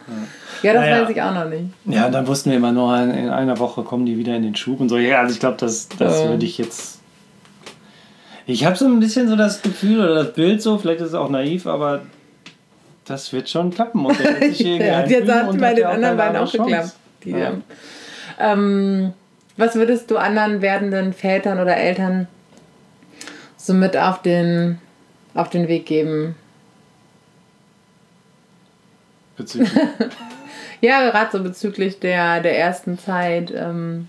Ja, 0.62 0.68
ja 0.68 0.72
das 0.74 0.82
naja. 0.82 1.02
weiß 1.02 1.10
ich 1.10 1.22
auch 1.22 1.34
noch 1.34 1.48
nicht. 1.48 1.64
Ja, 1.86 2.08
dann 2.08 2.24
wussten 2.28 2.50
wir 2.50 2.56
immer 2.56 2.70
nur, 2.70 2.96
in 2.96 3.30
einer 3.30 3.58
Woche 3.58 3.82
kommen 3.82 4.06
die 4.06 4.16
wieder 4.16 4.36
in 4.36 4.44
den 4.44 4.54
Schub 4.54 4.78
und 4.78 4.88
so. 4.88 4.96
Ja, 4.96 5.22
also 5.22 5.34
ich 5.34 5.40
glaube, 5.40 5.56
das, 5.58 5.88
das 5.98 6.22
würde 6.28 6.46
ich 6.46 6.56
jetzt. 6.58 7.00
Ich 8.46 8.64
habe 8.64 8.76
so 8.76 8.84
ein 8.84 9.00
bisschen 9.00 9.26
so 9.26 9.34
das 9.34 9.60
Gefühl 9.60 10.04
oder 10.04 10.14
das 10.22 10.34
Bild 10.34 10.62
so, 10.62 10.78
vielleicht 10.78 11.00
ist 11.00 11.08
es 11.08 11.14
auch 11.14 11.30
naiv, 11.30 11.66
aber 11.66 12.02
das 13.06 13.32
wird 13.32 13.50
schon 13.50 13.72
klappen. 13.72 14.06
Und 14.06 14.16
der 14.20 14.40
wird 14.40 14.54
sich 14.54 14.60
ja, 14.68 15.04
jetzt 15.04 15.28
hat 15.28 15.58
bei 15.58 15.74
den 15.74 15.86
anderen 15.86 16.16
beiden 16.16 16.36
auch 16.36 16.52
geklappt. 16.52 16.92
Ja. 17.24 17.54
Ähm, 18.38 19.14
was 19.56 19.74
würdest 19.74 20.10
du 20.10 20.16
anderen 20.16 20.62
werdenden 20.62 21.12
Vätern 21.12 21.60
oder 21.60 21.76
Eltern 21.76 22.26
so 23.56 23.74
mit 23.74 23.96
auf 23.96 24.22
den, 24.22 24.78
auf 25.34 25.50
den 25.50 25.68
Weg 25.68 25.86
geben? 25.86 26.34
Bezüglich? 29.36 29.70
ja, 30.80 31.10
gerade 31.10 31.30
so 31.30 31.42
bezüglich 31.42 31.98
der, 32.00 32.40
der 32.40 32.58
ersten 32.58 32.98
Zeit. 32.98 33.52
Ähm, 33.54 34.08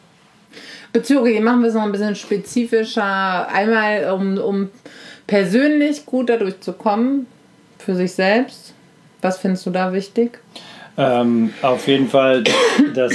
bezüglich, 0.92 1.40
machen 1.42 1.62
wir 1.62 1.70
es 1.70 1.76
noch 1.76 1.84
ein 1.84 1.92
bisschen 1.92 2.16
spezifischer. 2.16 3.48
Einmal, 3.48 4.12
um, 4.12 4.38
um 4.38 4.70
persönlich 5.28 6.06
gut 6.06 6.30
dadurch 6.30 6.60
zu 6.62 6.74
kommen, 6.74 7.28
für 7.80 7.96
sich 7.96 8.14
selbst. 8.14 8.74
Was 9.22 9.38
findest 9.38 9.66
du 9.66 9.70
da 9.70 9.94
wichtig? 9.94 10.40
Ähm, 10.98 11.54
auf 11.62 11.88
jeden 11.88 12.08
Fall 12.08 12.44
das 12.94 13.14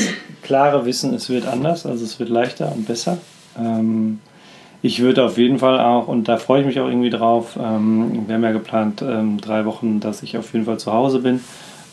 klare 0.48 0.86
Wissen, 0.86 1.12
es 1.12 1.28
wird 1.28 1.46
anders, 1.46 1.84
also 1.84 2.02
es 2.02 2.18
wird 2.18 2.30
leichter 2.30 2.72
und 2.74 2.88
besser. 2.88 3.18
Ähm, 3.58 4.18
ich 4.80 5.02
würde 5.02 5.22
auf 5.24 5.36
jeden 5.36 5.58
Fall 5.58 5.78
auch, 5.78 6.08
und 6.08 6.26
da 6.26 6.38
freue 6.38 6.60
ich 6.60 6.66
mich 6.66 6.80
auch 6.80 6.88
irgendwie 6.88 7.10
drauf, 7.10 7.58
ähm, 7.62 8.26
wir 8.26 8.34
haben 8.34 8.42
ja 8.42 8.52
geplant, 8.52 9.02
ähm, 9.02 9.38
drei 9.42 9.66
Wochen, 9.66 10.00
dass 10.00 10.22
ich 10.22 10.38
auf 10.38 10.54
jeden 10.54 10.64
Fall 10.64 10.78
zu 10.78 10.90
Hause 10.90 11.18
bin. 11.18 11.40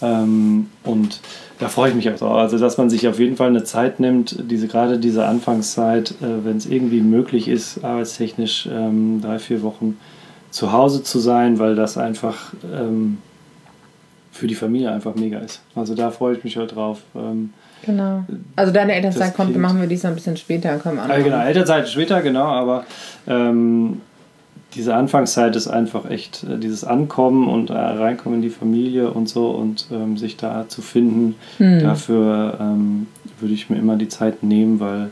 Ähm, 0.02 0.70
und 0.86 1.20
da 1.60 1.68
freue 1.68 1.90
ich 1.90 1.96
mich 1.96 2.10
auch 2.10 2.16
drauf. 2.16 2.38
Also, 2.38 2.58
dass 2.58 2.78
man 2.78 2.90
sich 2.90 3.10
auf 3.10 3.20
jeden 3.20 3.36
Fall 3.36 3.50
eine 3.50 3.66
Zeit 3.66 4.00
nimmt, 4.00 4.38
diese, 4.50 4.68
gerade 4.68 5.00
diese 5.00 5.26
Anfangszeit, 5.26 6.12
äh, 6.22 6.46
wenn 6.46 6.56
es 6.56 6.66
irgendwie 6.66 7.02
möglich 7.02 7.50
ist, 7.50 7.84
arbeitstechnisch 7.84 8.70
ähm, 8.72 9.20
drei, 9.22 9.38
vier 9.40 9.64
Wochen 9.64 9.98
zu 10.50 10.72
Hause 10.72 11.04
zu 11.04 11.20
sein, 11.20 11.60
weil 11.60 11.76
das 11.76 11.98
einfach 11.98 12.54
ähm, 12.74 13.18
für 14.32 14.48
die 14.48 14.56
Familie 14.56 14.94
einfach 14.94 15.16
mega 15.16 15.40
ist. 15.40 15.62
Also 15.76 15.94
da 15.94 16.10
freue 16.10 16.38
ich 16.38 16.44
mich 16.46 16.56
halt 16.56 16.74
drauf. 16.74 17.02
Genau. 17.86 18.24
Also 18.56 18.72
deine 18.72 18.94
Elternzeit 18.94 19.36
kommt, 19.36 19.52
kind, 19.52 19.62
machen 19.62 19.80
wir 19.80 19.88
dies 19.88 20.06
ein 20.06 20.16
bisschen 20.16 20.38
später. 20.38 20.78
Kommen 20.78 21.00
an. 21.00 21.24
genau, 21.24 21.42
Elternzeit 21.42 21.88
später, 21.90 22.22
genau, 22.22 22.46
aber 22.46 22.86
ähm, 23.28 24.02
diese 24.76 24.94
Anfangszeit 24.94 25.56
ist 25.56 25.68
einfach 25.68 26.10
echt 26.10 26.44
äh, 26.44 26.58
dieses 26.58 26.84
Ankommen 26.84 27.48
und 27.48 27.70
äh, 27.70 27.74
reinkommen 27.74 28.40
in 28.40 28.42
die 28.42 28.50
Familie 28.50 29.10
und 29.12 29.30
so 29.30 29.50
und 29.52 29.88
ähm, 29.92 30.18
sich 30.18 30.38
da 30.38 30.68
zu 30.68 30.82
finden. 30.82 31.36
Hm. 31.58 31.80
Dafür 31.80 32.58
ähm, 32.60 33.08
würde 33.40 33.54
ich 33.54 33.70
mir 33.70 33.78
immer 33.78 33.96
die 33.96 34.10
Zeit 34.10 34.44
nehmen, 34.44 34.80
weil 34.80 35.10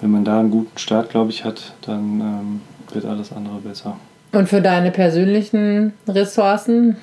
wenn 0.00 0.10
man 0.10 0.24
da 0.24 0.40
einen 0.40 0.50
guten 0.50 0.78
Start, 0.78 1.10
glaube 1.10 1.30
ich, 1.30 1.44
hat, 1.44 1.72
dann 1.82 2.20
ähm, 2.20 2.60
wird 2.92 3.04
alles 3.04 3.32
andere 3.32 3.58
besser. 3.58 3.96
Und 4.32 4.48
für 4.48 4.60
deine 4.60 4.90
persönlichen 4.90 5.92
Ressourcen, 6.08 6.96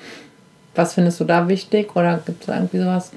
was 0.74 0.94
findest 0.94 1.20
du 1.20 1.24
da 1.24 1.48
wichtig 1.48 1.94
oder 1.96 2.20
gibt 2.24 2.42
es 2.42 2.48
irgendwie 2.48 2.78
sowas? 2.78 3.12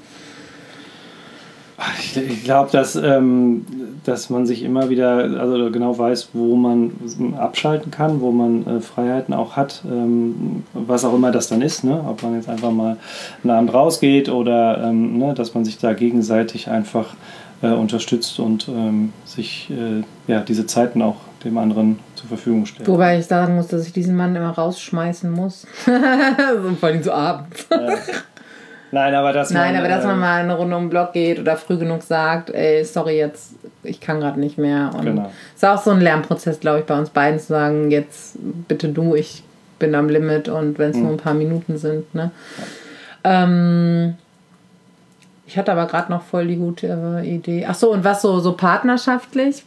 Ich, 1.98 2.16
ich 2.16 2.44
glaube, 2.44 2.70
dass, 2.70 2.96
ähm, 2.96 3.64
dass 4.04 4.30
man 4.30 4.46
sich 4.46 4.62
immer 4.62 4.90
wieder, 4.90 5.40
also 5.40 5.70
genau 5.70 5.96
weiß, 5.96 6.30
wo 6.32 6.56
man 6.56 6.92
abschalten 7.38 7.90
kann, 7.90 8.20
wo 8.20 8.30
man 8.30 8.66
äh, 8.66 8.80
Freiheiten 8.80 9.34
auch 9.34 9.56
hat, 9.56 9.82
ähm, 9.86 10.64
was 10.74 11.04
auch 11.04 11.14
immer 11.14 11.30
das 11.30 11.48
dann 11.48 11.62
ist, 11.62 11.84
ne? 11.84 12.04
ob 12.06 12.22
man 12.22 12.34
jetzt 12.34 12.48
einfach 12.48 12.70
mal 12.70 12.96
einen 13.42 13.50
Abend 13.50 13.74
rausgeht 13.74 14.28
oder 14.28 14.82
ähm, 14.84 15.18
ne, 15.18 15.34
dass 15.34 15.54
man 15.54 15.64
sich 15.64 15.78
da 15.78 15.92
gegenseitig 15.92 16.68
einfach 16.68 17.14
äh, 17.62 17.68
unterstützt 17.68 18.38
und 18.38 18.68
ähm, 18.68 19.12
sich 19.24 19.70
äh, 19.70 20.02
ja, 20.30 20.40
diese 20.40 20.66
Zeiten 20.66 21.00
auch 21.00 21.16
dem 21.44 21.58
anderen 21.58 21.98
zur 22.14 22.28
Verfügung 22.28 22.66
stellt. 22.66 22.88
Wobei 22.88 23.18
ich 23.18 23.26
sagen 23.26 23.56
muss, 23.56 23.68
dass 23.68 23.86
ich 23.86 23.92
diesen 23.92 24.16
Mann 24.16 24.36
immer 24.36 24.50
rausschmeißen 24.50 25.30
muss. 25.30 25.66
Vor 26.80 26.88
allem 26.88 27.02
so 27.02 27.12
abends. 27.12 27.66
Nein, 28.92 29.14
aber 29.14 29.32
dass 29.32 29.50
Nein, 29.50 29.72
man, 29.72 29.80
aber 29.80 29.88
dass 29.88 30.04
man 30.04 30.14
ähm, 30.14 30.20
mal 30.20 30.40
eine 30.42 30.54
Runde 30.54 30.76
um 30.76 30.84
den 30.84 30.90
Block 30.90 31.14
geht 31.14 31.40
oder 31.40 31.56
früh 31.56 31.78
genug 31.78 32.02
sagt, 32.02 32.50
ey, 32.50 32.84
sorry, 32.84 33.16
jetzt, 33.16 33.54
ich 33.82 34.00
kann 34.00 34.20
gerade 34.20 34.38
nicht 34.38 34.58
mehr. 34.58 34.90
Und 34.94 35.06
genau. 35.06 35.32
ist 35.54 35.64
auch 35.64 35.82
so 35.82 35.90
ein 35.90 36.00
Lernprozess, 36.00 36.60
glaube 36.60 36.80
ich, 36.80 36.84
bei 36.84 36.98
uns 36.98 37.08
beiden 37.08 37.40
zu 37.40 37.46
sagen, 37.46 37.90
jetzt 37.90 38.36
bitte 38.68 38.90
du, 38.90 39.14
ich 39.14 39.42
bin 39.78 39.94
am 39.94 40.10
Limit 40.10 40.50
und 40.50 40.78
wenn 40.78 40.90
es 40.90 40.96
mhm. 40.96 41.02
nur 41.04 41.12
ein 41.12 41.16
paar 41.16 41.32
Minuten 41.32 41.78
sind. 41.78 42.14
Ne? 42.14 42.30
Ja. 43.24 43.44
Ähm, 43.44 44.14
ich 45.46 45.56
hatte 45.56 45.72
aber 45.72 45.86
gerade 45.86 46.12
noch 46.12 46.22
voll 46.22 46.46
die 46.46 46.56
gute 46.56 46.86
äh, 46.86 47.34
Idee. 47.34 47.66
Ach 47.66 47.74
so, 47.74 47.92
und 47.92 48.04
was 48.04 48.20
so, 48.20 48.40
so 48.40 48.52
partnerschaftlich? 48.52 49.64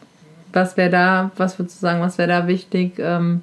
Was 0.53 0.77
wäre 0.77 0.91
da, 0.91 1.31
was 1.35 1.57
würdest 1.57 1.77
du 1.77 1.81
sagen, 1.81 1.99
was 1.99 2.19
wäre 2.19 2.29
da 2.29 2.47
wichtig? 2.47 2.99
Ähm, 2.99 3.41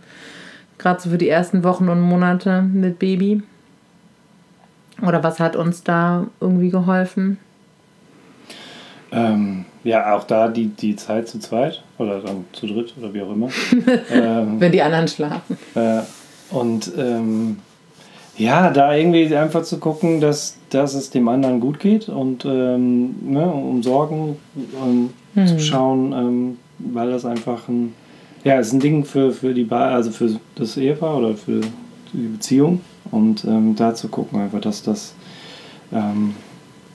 gerade 0.79 1.01
so 1.01 1.11
für 1.11 1.19
die 1.19 1.29
ersten 1.29 1.65
Wochen 1.65 1.89
und 1.89 2.01
Monate 2.01 2.63
mit 2.63 3.01
Baby? 3.01 3.43
Oder 5.03 5.23
was 5.23 5.41
hat 5.41 5.57
uns 5.57 5.83
da 5.83 6.27
irgendwie 6.41 6.71
geholfen? 6.71 7.39
Ähm, 9.11 9.67
ja, 9.85 10.15
auch 10.15 10.25
da 10.25 10.49
die, 10.49 10.69
die 10.69 10.97
Zeit 10.97 11.29
zu 11.29 11.39
zweit 11.39 11.83
oder 11.99 12.21
dann 12.21 12.47
zu 12.53 12.67
dritt 12.67 12.95
oder 12.99 13.13
wie 13.13 13.21
auch 13.21 13.33
immer. 13.33 13.49
ähm, 14.11 14.59
Wenn 14.59 14.73
die 14.73 14.81
anderen 14.81 15.09
schlafen. 15.09 15.59
Äh, 15.75 16.01
und 16.51 16.93
ähm, 16.97 17.59
ja, 18.39 18.71
da 18.71 18.95
irgendwie 18.95 19.35
einfach 19.37 19.63
zu 19.63 19.79
gucken, 19.79 20.21
dass, 20.21 20.57
dass 20.71 20.95
es 20.95 21.11
dem 21.11 21.29
anderen 21.29 21.61
gut 21.61 21.79
geht 21.81 22.09
und 22.09 22.45
ähm, 22.45 23.17
ne, 23.23 23.47
um 23.47 23.83
Sorgen 23.83 24.37
hm. 25.35 25.47
zu 25.47 25.59
schauen, 25.61 26.13
ähm, 26.13 26.59
weil 26.79 27.11
das 27.11 27.27
einfach 27.27 27.69
ein, 27.69 27.95
ja, 28.45 28.59
ist 28.59 28.73
ein 28.73 28.81
Ding 28.81 29.05
für, 29.05 29.33
für 29.33 29.53
die 29.53 29.65
ba 29.65 29.91
also 29.91 30.11
für 30.11 30.37
das 30.55 30.77
Ehepaar 30.77 31.19
oder 31.19 31.35
für 31.35 31.61
die 32.13 32.29
Beziehung. 32.29 32.81
Und 33.13 33.45
ähm, 33.45 33.77
da 33.77 33.95
zu 33.95 34.09
gucken, 34.09 34.41
einfach, 34.41 34.61
dass 34.61 34.83
das, 34.83 35.15
ähm, 35.93 36.35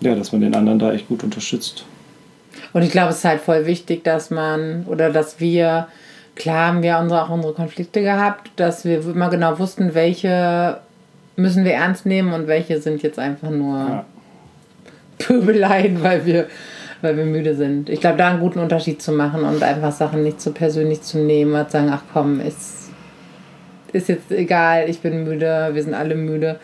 ja, 0.02 0.16
dass 0.16 0.34
man 0.34 0.42
den 0.42 0.56
anderen 0.56 0.80
da 0.80 0.92
echt 0.92 1.08
gut 1.08 1.24
unterstützt. 1.24 1.86
Und 2.74 2.82
ich 2.82 2.92
glaube, 2.92 3.12
es 3.12 3.20
ist 3.20 3.26
halt 3.26 3.40
voll 3.40 3.66
wichtig, 3.66 4.04
dass 4.04 4.32
man 4.32 4.86
oder 4.88 5.12
dass 5.12 5.40
wir, 5.40 5.88
klar 6.36 6.68
haben 6.68 6.84
wir 6.84 6.98
unsere, 6.98 7.24
auch 7.24 7.30
unsere 7.30 7.54
Konflikte 7.54 8.02
gehabt, 8.02 8.52
dass 8.56 8.84
wir 8.84 9.00
immer 9.02 9.30
genau 9.30 9.60
wussten, 9.60 9.94
welche 9.94 10.80
müssen 11.36 11.64
wir 11.64 11.74
ernst 11.74 12.06
nehmen 12.06 12.34
und 12.34 12.48
welche 12.48 12.82
sind 12.82 13.04
jetzt 13.04 13.20
einfach 13.20 13.52
nur 13.52 13.78
ja. 13.78 14.06
Pöbeleien, 15.20 16.04
weil 16.04 16.26
wir, 16.26 16.48
weil 17.02 17.16
wir 17.16 17.26
müde 17.26 17.56
sind. 17.56 17.90
Ich 17.90 18.02
glaube, 18.02 18.18
da 18.18 18.30
einen 18.30 18.40
guten 18.40 18.60
Unterschied 18.60 19.02
zu 19.02 19.12
machen 19.12 19.44
und 19.44 19.62
einfach 19.62 19.92
Sachen 19.92 20.24
nicht 20.24 20.42
so 20.42 20.52
persönlich 20.52 21.04
zu 21.04 21.20
nehmen 21.20 21.54
und 21.54 21.70
sagen, 21.70 21.90
ach 21.92 22.02
komm, 22.12 22.42
ist 22.42 22.87
ist 23.93 24.10
jetzt 24.10 24.32
egal, 24.32 24.89
ich 24.89 25.00
bin 25.00 25.23
müde, 25.23 25.69
wir 25.73 25.84
sind 25.84 25.93
alle 25.93 26.15
müde. 26.15 26.60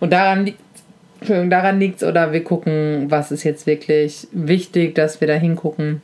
Und 0.00 0.12
daran 0.12 0.44
liegt 0.44 0.60
daran 1.20 1.80
liegt 1.80 2.02
es 2.02 2.08
oder 2.08 2.32
wir 2.32 2.44
gucken, 2.44 3.06
was 3.08 3.32
ist 3.32 3.42
jetzt 3.44 3.66
wirklich 3.66 4.28
wichtig, 4.32 4.94
dass 4.94 5.20
wir 5.20 5.28
da 5.28 5.34
hingucken, 5.34 6.00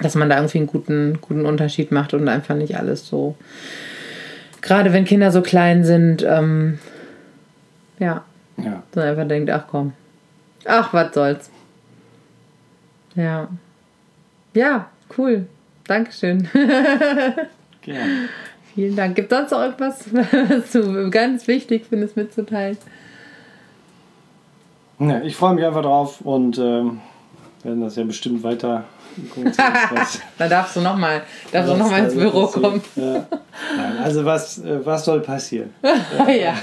dass 0.00 0.14
man 0.14 0.28
da 0.28 0.36
irgendwie 0.36 0.58
einen 0.58 0.66
guten, 0.66 1.18
guten 1.20 1.44
Unterschied 1.44 1.92
macht 1.92 2.14
und 2.14 2.28
einfach 2.28 2.54
nicht 2.54 2.76
alles 2.76 3.06
so. 3.06 3.36
Gerade 4.60 4.92
wenn 4.92 5.04
Kinder 5.04 5.30
so 5.30 5.42
klein 5.42 5.84
sind, 5.84 6.24
ähm, 6.26 6.78
ja, 7.98 8.24
ja. 8.56 8.82
Dann 8.92 9.08
einfach 9.08 9.28
denkt, 9.28 9.50
ach 9.50 9.64
komm, 9.70 9.92
ach, 10.64 10.92
was 10.92 11.14
soll's. 11.14 11.50
Ja. 13.14 13.48
Ja, 14.54 14.88
cool. 15.16 15.46
Dankeschön. 15.86 16.48
Gerne. 17.82 18.28
Vielen 18.78 18.94
Dank. 18.94 19.16
Gibt 19.16 19.32
es 19.32 19.36
sonst 19.36 19.50
noch 19.50 19.60
irgendwas, 19.60 20.04
was 20.12 20.70
du 20.70 21.10
ganz 21.10 21.48
wichtig 21.48 21.86
findest 21.88 22.16
mitzuteilen? 22.16 22.78
Ja, 25.00 25.20
ich 25.22 25.34
freue 25.34 25.54
mich 25.54 25.64
einfach 25.64 25.82
drauf 25.82 26.20
und 26.20 26.58
ähm, 26.58 27.00
werden 27.64 27.80
das 27.80 27.96
ja 27.96 28.04
bestimmt 28.04 28.44
weiter 28.44 28.84
da 30.38 30.48
darfst 30.48 30.76
du 30.76 30.80
nochmal 30.80 31.22
noch 31.52 31.98
ins 31.98 32.14
Büro 32.14 32.46
kommen. 32.46 32.80
Ja. 32.94 33.26
Nein, 33.76 33.98
also 34.00 34.24
was, 34.24 34.58
äh, 34.60 34.86
was 34.86 35.04
soll 35.04 35.22
passieren? 35.22 35.74
ja. 35.82 36.54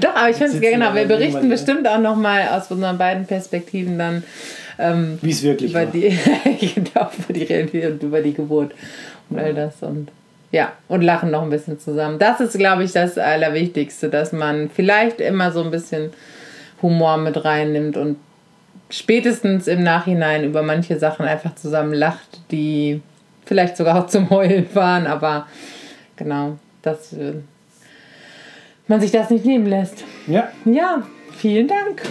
Doch, 0.00 0.16
aber 0.16 0.30
ich 0.30 0.38
finde 0.38 0.56
es 0.56 0.60
genau, 0.60 0.92
wir 0.92 1.06
berichten 1.06 1.48
bestimmt 1.48 1.86
auch 1.86 2.00
nochmal 2.00 2.48
aus 2.48 2.68
unseren 2.68 2.98
beiden 2.98 3.26
Perspektiven 3.26 3.96
dann 3.96 4.24
ähm, 4.76 5.20
wie 5.22 5.30
es 5.30 5.44
wirklich 5.44 5.70
über 5.70 5.84
war. 5.84 5.86
Die, 5.86 6.08
genau, 6.74 7.10
über 7.16 7.32
die 7.32 7.44
Realität 7.44 7.92
und 7.92 8.02
über 8.02 8.22
die 8.22 8.34
Geburt 8.34 8.72
und 9.28 9.38
all 9.38 9.54
das 9.54 9.84
und 9.84 10.08
ja, 10.52 10.72
und 10.88 11.02
lachen 11.02 11.30
noch 11.30 11.42
ein 11.42 11.50
bisschen 11.50 11.78
zusammen. 11.78 12.18
Das 12.18 12.40
ist, 12.40 12.58
glaube 12.58 12.84
ich, 12.84 12.92
das 12.92 13.18
Allerwichtigste, 13.18 14.08
dass 14.08 14.32
man 14.32 14.68
vielleicht 14.68 15.20
immer 15.20 15.52
so 15.52 15.62
ein 15.62 15.70
bisschen 15.70 16.10
Humor 16.82 17.18
mit 17.18 17.44
reinnimmt 17.44 17.96
und 17.96 18.16
spätestens 18.88 19.68
im 19.68 19.82
Nachhinein 19.82 20.44
über 20.44 20.62
manche 20.62 20.98
Sachen 20.98 21.26
einfach 21.26 21.54
zusammen 21.54 21.94
lacht, 21.94 22.40
die 22.50 23.00
vielleicht 23.44 23.76
sogar 23.76 23.98
auch 23.98 24.06
zum 24.06 24.30
Heulen 24.30 24.66
waren, 24.74 25.06
aber 25.06 25.46
genau, 26.16 26.58
dass 26.82 27.12
äh, 27.12 27.34
man 28.88 29.00
sich 29.00 29.12
das 29.12 29.30
nicht 29.30 29.44
nehmen 29.44 29.66
lässt. 29.66 30.04
Ja. 30.26 30.48
Ja, 30.64 31.02
vielen 31.36 31.68
Dank. 31.68 32.02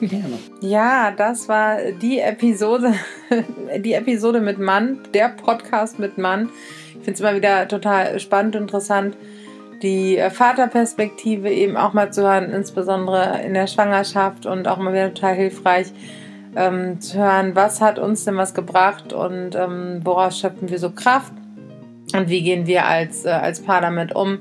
Gerne. 0.00 0.38
Ja, 0.60 1.10
das 1.10 1.48
war 1.48 1.76
die 2.00 2.20
Episode, 2.20 2.94
die 3.78 3.92
Episode 3.92 4.40
mit 4.40 4.58
Mann, 4.58 5.00
der 5.12 5.28
Podcast 5.28 5.98
mit 5.98 6.16
Mann. 6.16 6.48
Finde 7.04 7.12
es 7.12 7.20
immer 7.20 7.34
wieder 7.34 7.68
total 7.68 8.18
spannend 8.18 8.56
und 8.56 8.62
interessant, 8.62 9.16
die 9.82 10.16
äh, 10.16 10.30
Vaterperspektive 10.30 11.50
eben 11.50 11.76
auch 11.76 11.92
mal 11.92 12.12
zu 12.12 12.22
hören, 12.22 12.50
insbesondere 12.50 13.42
in 13.42 13.54
der 13.54 13.66
Schwangerschaft 13.66 14.46
und 14.46 14.66
auch 14.66 14.78
mal 14.78 14.92
wieder 14.92 15.12
total 15.12 15.34
hilfreich 15.34 15.92
ähm, 16.56 17.00
zu 17.00 17.18
hören, 17.18 17.54
was 17.54 17.80
hat 17.80 17.98
uns 17.98 18.24
denn 18.24 18.36
was 18.36 18.54
gebracht 18.54 19.12
und 19.12 19.54
ähm, 19.54 20.00
woraus 20.04 20.38
schöpfen 20.38 20.70
wir 20.70 20.78
so 20.78 20.90
Kraft 20.90 21.32
und 22.14 22.28
wie 22.28 22.42
gehen 22.42 22.66
wir 22.66 22.86
als, 22.86 23.24
äh, 23.24 23.30
als 23.30 23.60
Paar 23.62 23.80
damit 23.80 24.14
um. 24.14 24.38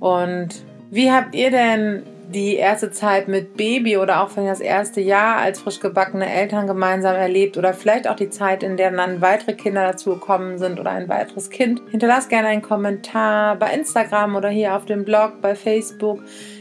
Und 0.00 0.50
wie 0.90 1.10
habt 1.10 1.34
ihr 1.34 1.50
denn 1.50 2.02
die 2.28 2.56
erste 2.56 2.90
Zeit 2.90 3.28
mit 3.28 3.56
Baby 3.56 3.96
oder 3.96 4.22
auch 4.22 4.30
das 4.34 4.60
erste 4.60 5.00
Jahr 5.00 5.36
als 5.38 5.60
frisch 5.60 5.80
gebackene 5.80 6.30
Eltern 6.30 6.66
gemeinsam 6.66 7.16
erlebt 7.16 7.56
oder 7.56 7.72
vielleicht 7.72 8.08
auch 8.08 8.16
die 8.16 8.28
Zeit, 8.28 8.62
in 8.62 8.76
der 8.76 8.90
dann 8.90 9.20
weitere 9.20 9.54
Kinder 9.54 9.82
dazu 9.82 10.10
gekommen 10.10 10.58
sind 10.58 10.78
oder 10.78 10.90
ein 10.90 11.08
weiteres 11.08 11.50
Kind. 11.50 11.80
Hinterlasst 11.90 12.28
gerne 12.28 12.48
einen 12.48 12.62
Kommentar 12.62 13.56
bei 13.56 13.72
Instagram 13.72 14.36
oder 14.36 14.50
hier 14.50 14.74
auf 14.76 14.84
dem 14.84 15.04
Blog, 15.04 15.40
bei 15.40 15.54
Facebook. 15.54 16.20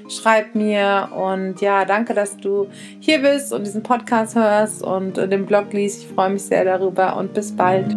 Schreib 0.09 0.55
mir 0.55 1.09
und 1.13 1.59
ja, 1.59 1.83
danke, 1.83 2.13
dass 2.13 2.37
du 2.37 2.67
hier 2.99 3.19
bist 3.19 3.51
und 3.51 3.65
diesen 3.65 3.83
Podcast 3.83 4.35
hörst 4.35 4.81
und 4.81 5.17
den 5.17 5.45
Blog 5.45 5.73
liest. 5.73 6.03
Ich 6.03 6.07
freue 6.07 6.29
mich 6.29 6.43
sehr 6.43 6.63
darüber 6.63 7.17
und 7.17 7.33
bis 7.33 7.53
bald. 7.53 7.93